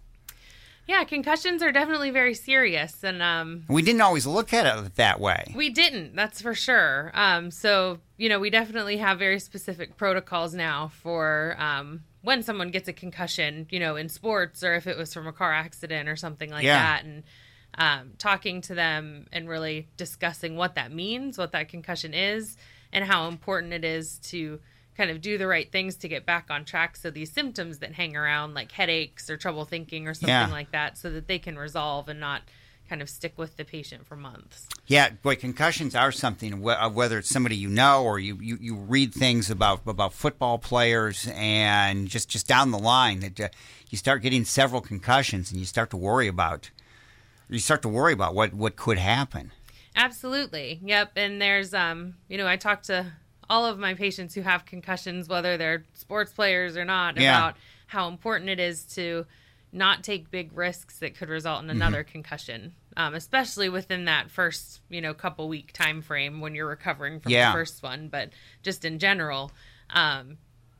[0.86, 5.20] Yeah, concussions are definitely very serious, and um, We didn't always look at it that
[5.20, 5.52] way.
[5.54, 7.10] We didn't, that's for sure.
[7.12, 12.70] Um, so, you know, we definitely have very specific protocols now for um, when someone
[12.70, 16.08] gets a concussion, you know, in sports or if it was from a car accident
[16.08, 16.78] or something like Yeah.
[16.78, 17.04] that.
[17.04, 17.22] And
[17.78, 22.56] um, talking to them and really discussing what that means, what that concussion is,
[22.92, 24.60] and how important it is to
[24.96, 27.92] kind of do the right things to get back on track so these symptoms that
[27.92, 30.48] hang around like headaches or trouble thinking or something Yeah.
[30.48, 32.42] like that so that they can resolve and not
[32.88, 34.66] kind of stick with the patient for months.
[34.86, 36.66] Yeah, boy, concussions are something.
[36.68, 40.58] uh, Whether it's somebody you know or you, you, you read things about about football
[40.58, 43.48] players and just just down the line that uh,
[43.90, 46.70] you start getting several concussions and you start to worry about
[47.48, 49.52] you start to worry about what what could happen.
[49.96, 50.80] Absolutely.
[50.84, 51.12] Yep.
[51.16, 53.12] And there's, um, you know, I talk to
[53.50, 57.36] all of my patients who have concussions, whether they're sports players or not, Yeah.
[57.36, 57.56] about
[57.86, 59.26] how important it is to
[59.72, 64.80] not take big risks that could result in another concussion, um, especially within that first,
[64.88, 67.50] you know, couple week time frame when you're recovering from Yeah.
[67.50, 68.08] the first one.
[68.08, 68.30] But
[68.62, 69.50] just in general,
[69.90, 70.38] um,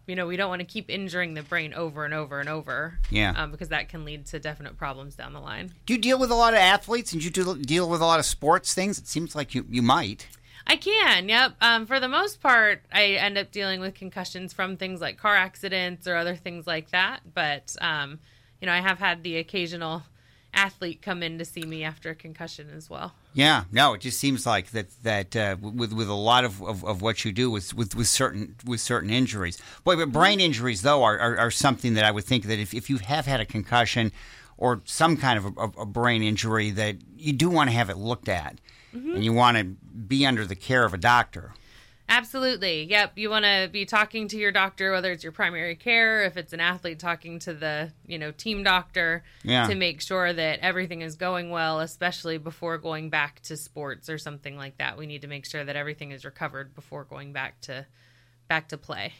[0.09, 2.99] you know, we don't want to keep injuring the brain over and over and over.
[3.11, 3.35] Yeah.
[3.37, 5.73] Um, because that can lead to definite problems down the line.
[5.85, 8.19] Do you deal with a lot of athletes and you do deal with a lot
[8.19, 8.99] of sports things?
[8.99, 10.27] It seems like you, you might.
[10.67, 11.53] I can, yep.
[11.61, 15.37] Um, for the most part, I end up dealing with concussions from things like car
[15.37, 17.21] accidents or other things like that.
[17.35, 18.19] But, um,
[18.61, 20.03] you know, I have had the occasional
[20.55, 23.15] athlete come in to see me after a concussion as well.
[23.39, 26.85] Yeah, no, it just seems like that that uh, with with a lot of, of,
[26.85, 29.63] of what you do with, with with certain with certain injuries.
[29.85, 32.75] Boy, but brain injuries though are, are, are something that I would think that if,
[32.75, 34.11] if you have had a concussion
[34.57, 37.97] or some kind of a, a brain injury, that you do want to have it
[37.97, 38.59] looked at,
[39.15, 41.53] and you want to be under the care of a doctor.
[42.11, 42.85] Absolutely.
[42.85, 43.13] Yep.
[43.19, 46.53] You want to be talking to your doctor, whether it's your primary care, if it's
[46.55, 49.67] an athlete, talking to the, you know, team doctor Yeah.
[49.67, 54.17] to make sure that everything is going well, especially before going back to sports or
[54.17, 54.97] something like that.
[54.97, 57.87] We need to make sure that everything is recovered before going back to
[58.49, 59.13] back to play.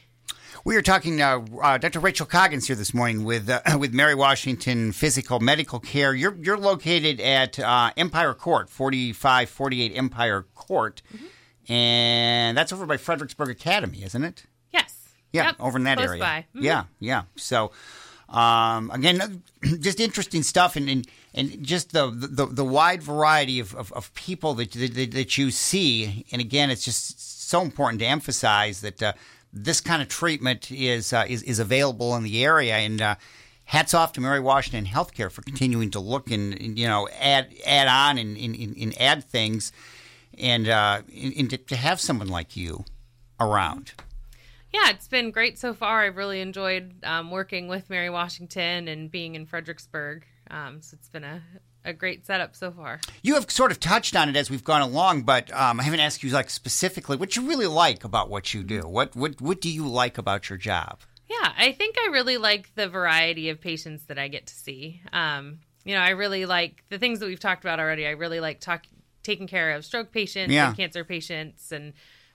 [0.65, 1.21] We are talking.
[1.21, 1.99] Uh, uh, Dr.
[1.99, 6.13] Rachel Coggins here this morning with uh, with Mary Washington Physical Medical Care.
[6.15, 11.01] You're you're located at uh, Empire Court, forty five forty eight Empire Court,
[11.69, 14.43] and that's over by Fredericksburg Academy, isn't it?
[14.71, 14.95] Yes.
[15.31, 15.55] Yeah, Yep.
[15.59, 16.45] over in that Close area.
[16.55, 16.63] Mhm.
[16.63, 17.23] Yeah, yeah.
[17.35, 17.71] So,
[18.29, 19.43] um, again,
[19.79, 24.13] just interesting stuff, and and, and just the, the the wide variety of, of, of
[24.15, 26.25] people that, that that you see.
[26.31, 29.13] And again, it's just so important to emphasize that uh,
[29.53, 32.75] this kind of treatment is uh, is is available in the area.
[32.75, 33.15] And uh,
[33.65, 37.53] hats off to Mary Washington Healthcare for continuing to look and, and, you know add
[37.65, 39.71] add on and, and and add things,
[40.37, 41.01] and uh,
[41.37, 42.85] and, to, to have someone like you
[43.39, 43.93] around.
[44.71, 46.03] Yeah, it's been great so far.
[46.03, 50.25] I've really enjoyed um, working with Mary Washington and being in Fredericksburg.
[50.51, 51.41] Um, so it's been a,
[51.83, 52.99] a great setup so far.
[53.23, 56.01] You have sort of touched on it as we've gone along, but um, I haven't
[56.01, 58.81] asked you like specifically what you really like about what you do.
[58.81, 60.99] What what what do you like about your job?
[61.29, 65.01] Yeah, I think I really like the variety of patients that I get to see.
[65.13, 68.05] Um, you know, I really like the things that we've talked about already.
[68.07, 68.85] I really like talk,
[69.23, 70.67] taking care of stroke patients Yeah.
[70.69, 71.93] and cancer patients and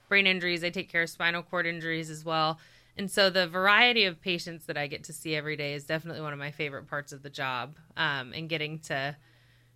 [0.09, 0.63] brain injuries.
[0.63, 2.59] I take care of spinal cord injuries as well.
[2.97, 6.21] And so the variety of patients that I get to see every day is definitely
[6.23, 7.77] one of my favorite parts of the job.
[7.97, 9.17] Um, and getting to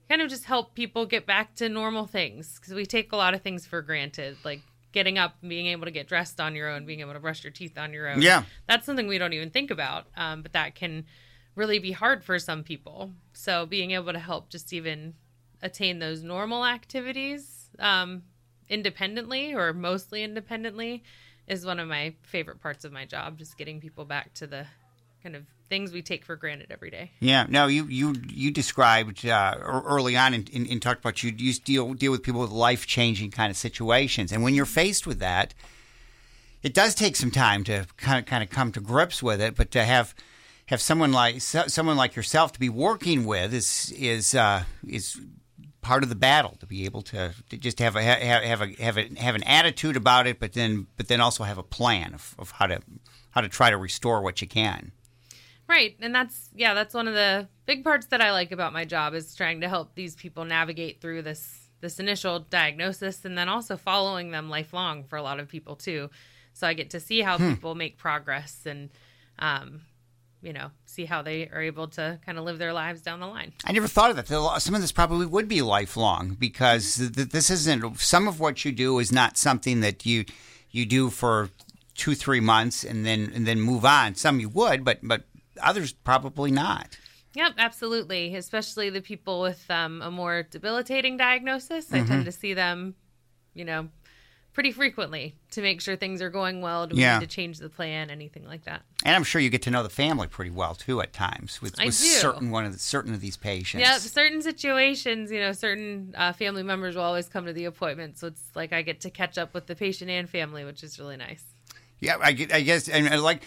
[0.08, 3.34] kind of just help people get back to normal things because we take a lot
[3.34, 4.60] of things for granted, like
[4.92, 7.42] getting up and being able to get dressed on your own, being able to brush
[7.44, 8.22] your teeth on your own.
[8.22, 8.44] Yeah.
[8.68, 11.04] that's something we don't even think about, um, but that can
[11.56, 13.12] really be hard for some people.
[13.32, 15.14] So being able to help just even
[15.62, 18.22] attain those normal activities um,
[18.68, 21.02] independently or mostly independently
[21.46, 23.38] is one of my favorite parts of my job.
[23.38, 24.66] Just getting people back to the
[25.22, 27.10] kind of things we take for granted every day.
[27.20, 31.32] Yeah, no, you you you described uh, early on and, and, and talked about you
[31.36, 35.06] you deal deal with people with life changing kind of situations, and when you're faced
[35.06, 35.54] with that,
[36.62, 39.56] it does take some time to kind of kind of come to grips with it.
[39.56, 40.14] But to have
[40.66, 45.20] have someone like so, someone like yourself to be working with is is uh, is
[45.88, 48.82] part of the battle to be able to, to just have a have, have a
[48.82, 52.12] have a have an attitude about it, but then but then also have a plan
[52.12, 52.82] of, of how to
[53.30, 54.92] how to try to restore what you can.
[55.66, 55.96] Right.
[56.00, 59.14] And that's yeah, that's one of the big parts that I like about my job
[59.14, 63.78] is trying to help these people navigate through this this initial diagnosis and then also
[63.78, 66.10] following them lifelong for a lot of people too.
[66.52, 68.90] So I get to see how people make progress and
[69.38, 69.80] um
[70.40, 73.26] you know, see how they are able to kind of live their lives down the
[73.26, 73.52] line.
[73.64, 74.28] I never thought of that.
[74.62, 77.98] Some of this probably would be lifelong because th- th- this isn't.
[78.00, 80.24] Some of what you do is not something that you
[80.70, 81.50] you do for
[81.94, 84.14] two three months and then and then move on.
[84.14, 85.24] Some you would, but but
[85.60, 86.96] others probably not.
[87.34, 88.34] Yep, absolutely.
[88.34, 91.92] Especially the people with um, a more debilitating diagnosis.
[91.92, 92.94] I tend to see them,
[93.54, 93.88] you know,
[94.58, 96.84] pretty frequently to make sure things are going well.
[96.88, 97.20] Do we Yeah.
[97.20, 98.10] need to change the plan?
[98.10, 98.82] Anything like that?
[99.04, 101.78] And I'm sure you get to know the family pretty well too at times with,
[101.78, 103.82] with certain one of the, certain of these patients.
[103.86, 108.18] Yep, certain situations, you know, certain uh, family members will always come to the appointment.
[108.18, 110.98] So it's like I get to catch up with the patient and family, which is
[110.98, 111.44] really nice.
[112.00, 113.44] Yeah, I, I guess, and like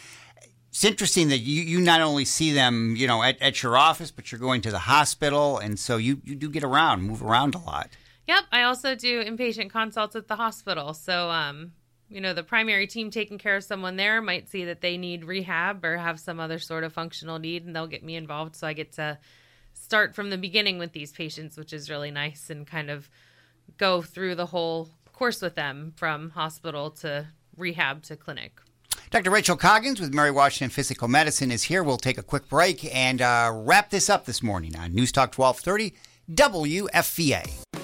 [0.69, 4.11] it's interesting that you, you not only see them, you know, at, at your office,
[4.11, 7.53] but you're going to the hospital, and so you, you do get around, move around
[7.53, 7.89] a lot.
[8.31, 10.93] Yep, I also do inpatient consults at the hospital.
[10.93, 11.73] So, um,
[12.07, 15.25] you know, the primary team taking care of someone there might see that they need
[15.25, 18.55] rehab or have some other sort of functional need, and they'll get me involved.
[18.55, 19.17] So I get to
[19.73, 23.09] start from the beginning with these patients, which is really nice, and kind of
[23.77, 27.27] go through the whole course with them from hospital to
[27.57, 28.61] rehab to clinic.
[29.09, 29.29] Dr.
[29.29, 31.83] Rachel Coggins with Mary Washington Physical Medicine is here.
[31.83, 35.37] We'll take a quick break and uh, wrap this up this morning on News Talk
[35.37, 35.93] 1230
[36.33, 37.80] WFVA.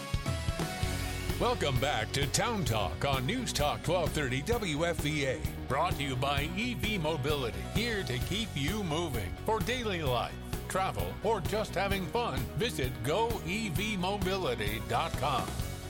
[1.40, 5.38] Welcome back to Town Talk on News Talk 1230 WFVA.
[5.68, 10.34] Brought to you by EV Mobility, here to keep you moving for daily life,
[10.68, 12.40] travel, or just having fun.
[12.58, 15.44] Visit goevmobility.com.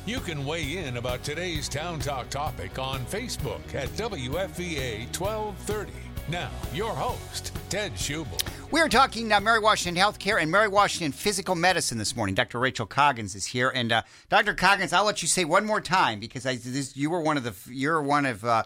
[0.05, 6.06] You can weigh in about today's Town Talk topic on Facebook at WFVA 1230.
[6.29, 8.37] Now, your host, Ted Schubel.
[8.69, 12.35] We are talking uh, Mary Washington Healthcare and Mary Washington Physical Medicine this morning.
[12.35, 12.59] Dr.
[12.59, 14.53] Rachel Coggins is here, and uh, Dr.
[14.53, 17.45] Coggins, I'll let you say one more time because I, this, you were one of
[17.45, 18.63] the you're one of uh,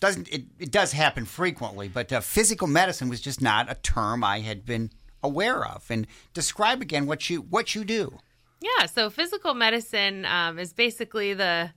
[0.00, 4.24] doesn't it, it does happen frequently, but uh, physical medicine was just not a term
[4.24, 4.90] I had been
[5.22, 5.84] aware of.
[5.90, 8.18] And describe again what you what you do.
[8.60, 11.70] Yeah, so physical medicine um, is basically the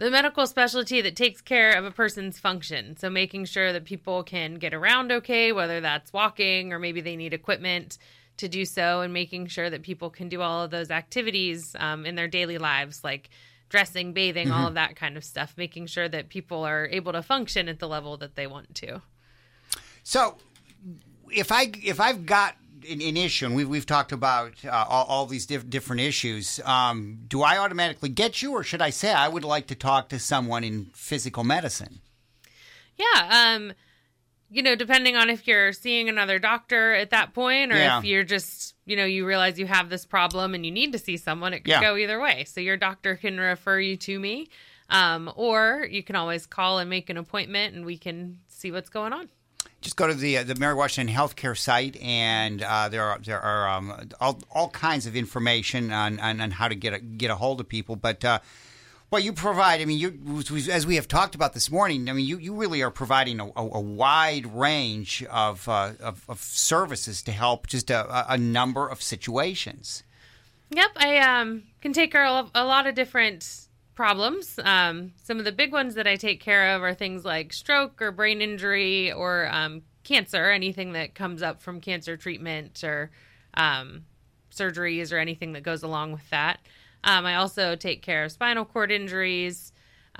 [0.00, 2.96] the medical specialty that takes care of a person's function.
[2.96, 7.16] So making sure that people can get around okay, whether that's walking or maybe they
[7.16, 7.98] need equipment
[8.38, 12.06] to do so, and making sure that people can do all of those activities um,
[12.06, 13.28] in their daily lives, like
[13.68, 14.56] dressing, bathing, mm-hmm.
[14.56, 15.52] all of that kind of stuff.
[15.58, 19.02] Making sure that people are able to function at the level that they want to.
[20.02, 20.38] So,
[21.30, 22.56] if I if I've got
[22.88, 26.60] an, an issue, and we've, we've talked about uh, all, all, these diff- different issues.
[26.64, 30.08] Um, do I automatically get you, or should I say I would like to talk
[30.10, 32.00] to someone in physical medicine?
[32.96, 33.54] Yeah.
[33.56, 33.72] Um,
[34.50, 37.98] you know, depending on if you're seeing another doctor at that point, or yeah.
[37.98, 40.98] if you're just, you know, you realize you have this problem and you need to
[40.98, 41.80] see someone, it could yeah.
[41.80, 42.44] go either way.
[42.44, 44.48] So your doctor can refer you to me,
[44.88, 48.90] um, or you can always call and make an appointment, and we can see what's
[48.90, 49.28] going on
[49.80, 53.40] just go to the uh, the Mary Washington Healthcare site, and uh, there are there
[53.40, 57.30] are um, all, all kinds of information on, on, on, how to get a, get
[57.30, 57.96] a hold of people.
[57.96, 58.40] But uh,
[59.10, 62.26] what you provide, I mean, you as we have talked about this morning, I mean,
[62.26, 67.22] you, you really are providing a, a, a wide range of, uh, of, of services
[67.22, 70.04] to help just a, a number of situations.
[70.70, 73.66] Yep, I um, can take a lot of different
[74.00, 74.58] problems.
[74.64, 78.00] Um, some of the big ones that I take care of are things like stroke
[78.00, 83.10] or brain injury or um, cancer, anything that comes up from cancer treatment or
[83.52, 84.06] um,
[84.50, 86.60] surgeries or anything that goes along with that.
[87.04, 89.70] Um, I also take care of spinal cord injuries,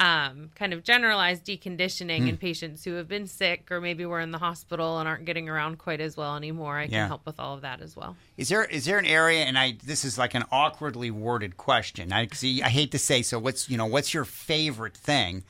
[0.01, 2.28] um, kind of generalized deconditioning mm.
[2.30, 5.46] in patients who have been sick or maybe were in the hospital and aren't getting
[5.46, 6.78] around quite as well anymore.
[6.78, 7.07] I can yeah.
[7.07, 8.16] help with all of that as well.
[8.38, 9.44] Is there is there an area?
[9.44, 12.14] And I this is like an awkwardly worded question.
[12.14, 12.62] I see.
[12.62, 13.38] I hate to say so.
[13.38, 15.44] What's you know what's your favorite thing?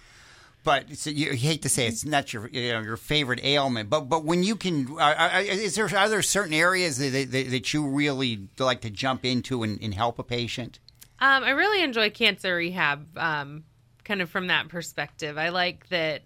[0.62, 3.88] But so you, you, hate to say it's not your you know your favorite ailment,
[3.88, 7.72] but but when you can, uh, is there are there certain areas that, that, that
[7.72, 10.80] you really like to jump into and, and help a patient?
[11.20, 13.16] Um, I really enjoy cancer rehab.
[13.16, 13.64] Um,
[14.10, 15.38] kind of from that perspective.
[15.38, 16.22] I like that,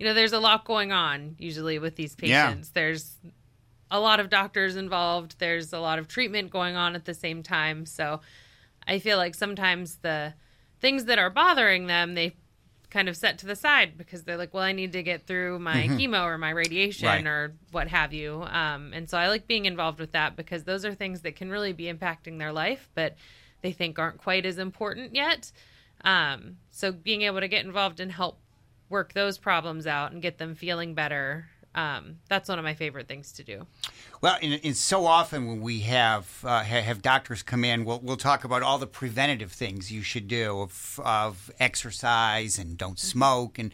[0.00, 2.72] you know, there's a lot going on usually with these patients.
[2.74, 2.82] Yeah.
[2.82, 3.18] There's
[3.88, 7.44] a lot of doctors involved, there's a lot of treatment going on at the same
[7.44, 7.86] time.
[7.86, 8.20] So
[8.84, 10.34] I feel like sometimes the
[10.80, 12.34] things that are bothering them, they
[12.90, 15.60] kind of set to the side because they're like, well, I need to get through
[15.60, 15.98] my mm-hmm.
[15.98, 17.24] chemo or my radiation right.
[17.24, 18.42] or what have you.
[18.42, 21.48] Um, and so I like being involved with that because those are things that can
[21.48, 23.14] really be impacting their life, but
[23.62, 25.52] they think aren't quite as important yet.
[26.04, 28.38] Um, so being able to get involved and help
[28.88, 33.06] work those problems out and get them feeling better, um, that's one of my favorite
[33.06, 33.66] things to do.
[34.20, 38.16] Well, and, and so often when we have uh, have doctors come in, we'll we'll
[38.16, 43.18] talk about all the preventative things you should do of, of exercise and don't mm-hmm.
[43.18, 43.72] smoke and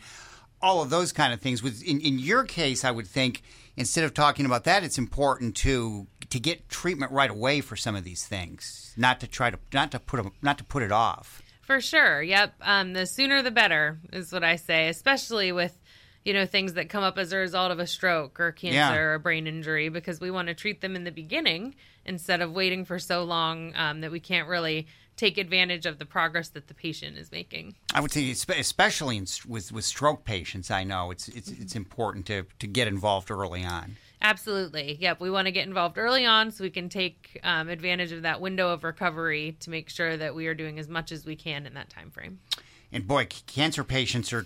[0.60, 1.62] all of those kind of things.
[1.62, 3.42] With in, in your case, I would think
[3.76, 7.96] instead of talking about that, it's important to to get treatment right away for some
[7.96, 10.92] of these things, not to try to not to put them, not to put it
[10.92, 11.40] off.
[11.66, 12.22] For sure.
[12.22, 12.54] Yep.
[12.62, 15.76] Um, the sooner the better is what I say, especially with
[16.24, 18.94] you know things that come up as a result of a stroke or cancer yeah.
[18.96, 22.52] or a brain injury because we want to treat them in the beginning instead of
[22.52, 24.86] waiting for so long um, that we can't really
[25.16, 27.74] take advantage of the progress that the patient is making.
[27.94, 32.26] I would say, especially in, with with stroke patients, I know it's it's it's important
[32.26, 33.96] to to get involved early on.
[34.26, 34.96] Absolutely.
[35.00, 35.20] Yep.
[35.20, 38.40] We want to get involved early on so we can take um, advantage of that
[38.40, 41.64] window of recovery to make sure that we are doing as much as we can
[41.64, 42.40] in that time frame.
[42.90, 44.44] And boy, cancer patients are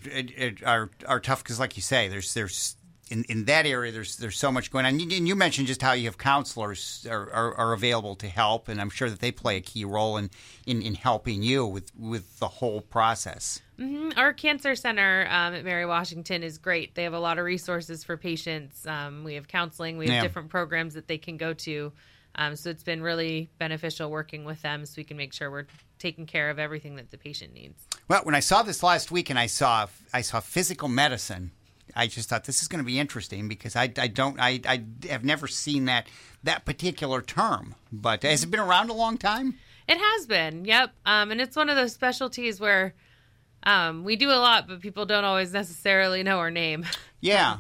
[0.67, 2.77] are are tough because, like you say, there's there's
[3.11, 5.01] in, in that area, there's there's so much going on.
[5.01, 8.81] And you, mentioned just how you have counselors are, are, are available to help, and
[8.81, 10.31] I'm sure that they play a key role in,
[10.67, 13.61] in, in helping you with with the whole process.
[13.79, 14.19] Mm-hmm.
[14.19, 16.95] Our cancer center um, at Mary Washington is great.
[16.95, 18.87] They have a lot of resources for patients.
[18.87, 19.97] Um, we have counseling.
[19.99, 20.23] We have Yeah.
[20.23, 21.93] different programs that they can go to.
[22.37, 25.67] Um, so it's been really beneficial working with them, so we can make sure we're
[25.99, 27.87] taking care of everything that the patient needs.
[28.07, 31.51] Well, when I saw this last week and I saw I saw physical medicine,
[31.97, 34.85] I just thought this is going to be interesting because I, I don't I, I
[35.09, 36.07] have never seen that
[36.43, 37.75] that particular term.
[37.93, 39.59] But has it been around a long time?
[39.89, 40.93] It has been, yep.
[41.05, 42.95] Um, and it's one of those specialties where
[43.65, 46.87] um, we do a lot, but people don't always necessarily know our name.
[47.21, 47.59] Yeah.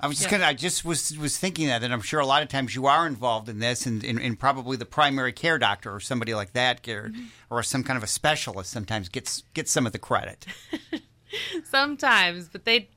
[0.00, 0.38] I was just Yeah.
[0.38, 0.48] gonna.
[0.50, 3.04] I just was was thinking that, and I'm sure a lot of times you are
[3.06, 6.86] involved in this, and, and, and probably the primary care doctor or somebody like that,
[6.88, 7.10] or,
[7.50, 10.46] or some kind of a specialist, sometimes gets gets some of the credit.
[11.64, 12.88] Sometimes, but they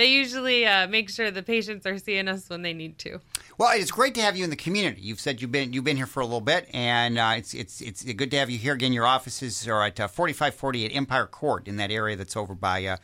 [0.00, 3.20] they usually uh, make sure the patients are seeing us when they need to.
[3.58, 5.02] Well, it's great to have you in the community.
[5.02, 7.82] You've said you've been you've been here for a little bit, and uh, it's it's
[7.82, 8.94] it's good to have you here again.
[8.94, 12.86] Your offices are at uh, 4548 Empire Court in that area that's over by.
[12.86, 12.96] Uh,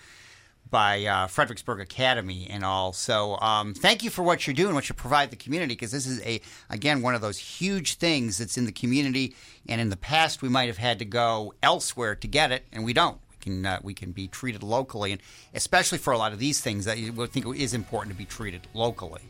[0.69, 2.93] by uh, Fredericksburg Academy and all.
[2.93, 6.09] So, um, thank you for what you're doing, what you provide the community, because this
[6.09, 9.37] is a again one of those huge things that's in the community.
[9.69, 12.85] And in the past, we might have had to go elsewhere to get it, and
[12.85, 13.21] we don't.
[13.47, 15.21] Can uh, we can be treated locally, and
[15.55, 18.25] especially for a lot of these things that you would think is important to be
[18.25, 19.23] treated locally.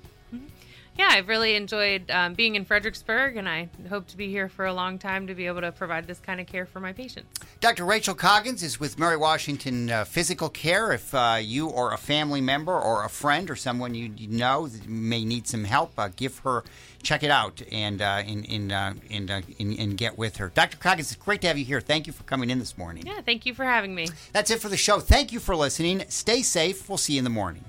[0.99, 4.65] Yeah, I've really enjoyed um, being in Fredericksburg, and I hope to be here for
[4.65, 7.39] a long time to be able to provide this kind of care for my patients.
[7.61, 7.85] Dr.
[7.85, 10.93] Rachel Coggins is with Mary Washington uh, Physical Care.
[10.93, 15.25] If uh, you or a family member or a friend or someone you, know may
[15.25, 16.65] need some help, uh, give her,
[17.03, 20.51] check it out, and uh, and and, uh, and, uh, and and get with her.
[20.55, 20.79] Dr.
[20.79, 21.81] Coggins, it's great to have you here.
[21.81, 23.05] Thank you for coming in this morning.
[23.07, 24.09] Yeah, thank you for having me.
[24.33, 25.01] That's it for the show.
[25.01, 26.05] Thank you for listening.
[26.09, 26.89] Stay safe.
[26.89, 27.65] We'll see you in the morning.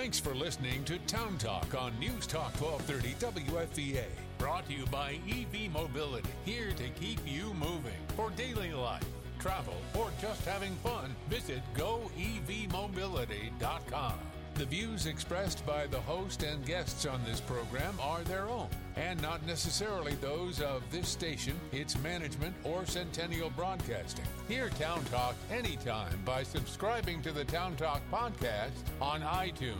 [0.00, 4.04] Thanks for listening to Town Talk on News Talk 1230 WFVA.
[4.38, 7.98] Brought to you by EV Mobility, here to keep you moving.
[8.14, 9.02] For daily life,
[9.40, 14.14] travel, or just having fun, visit goevmobility.com.
[14.58, 19.22] The views expressed by the host and guests on this program are their own and
[19.22, 24.24] not necessarily those of this station, its management, or Centennial Broadcasting.
[24.48, 29.76] Hear Town Talk anytime by subscribing to the Town Talk podcast on iTunes,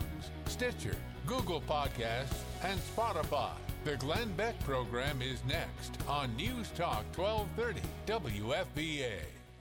[0.46, 0.94] Stitcher,
[1.26, 3.50] Google Podcasts, and Spotify.
[3.82, 9.37] The Glenn Beck program is next on News Talk 1230 WFVA.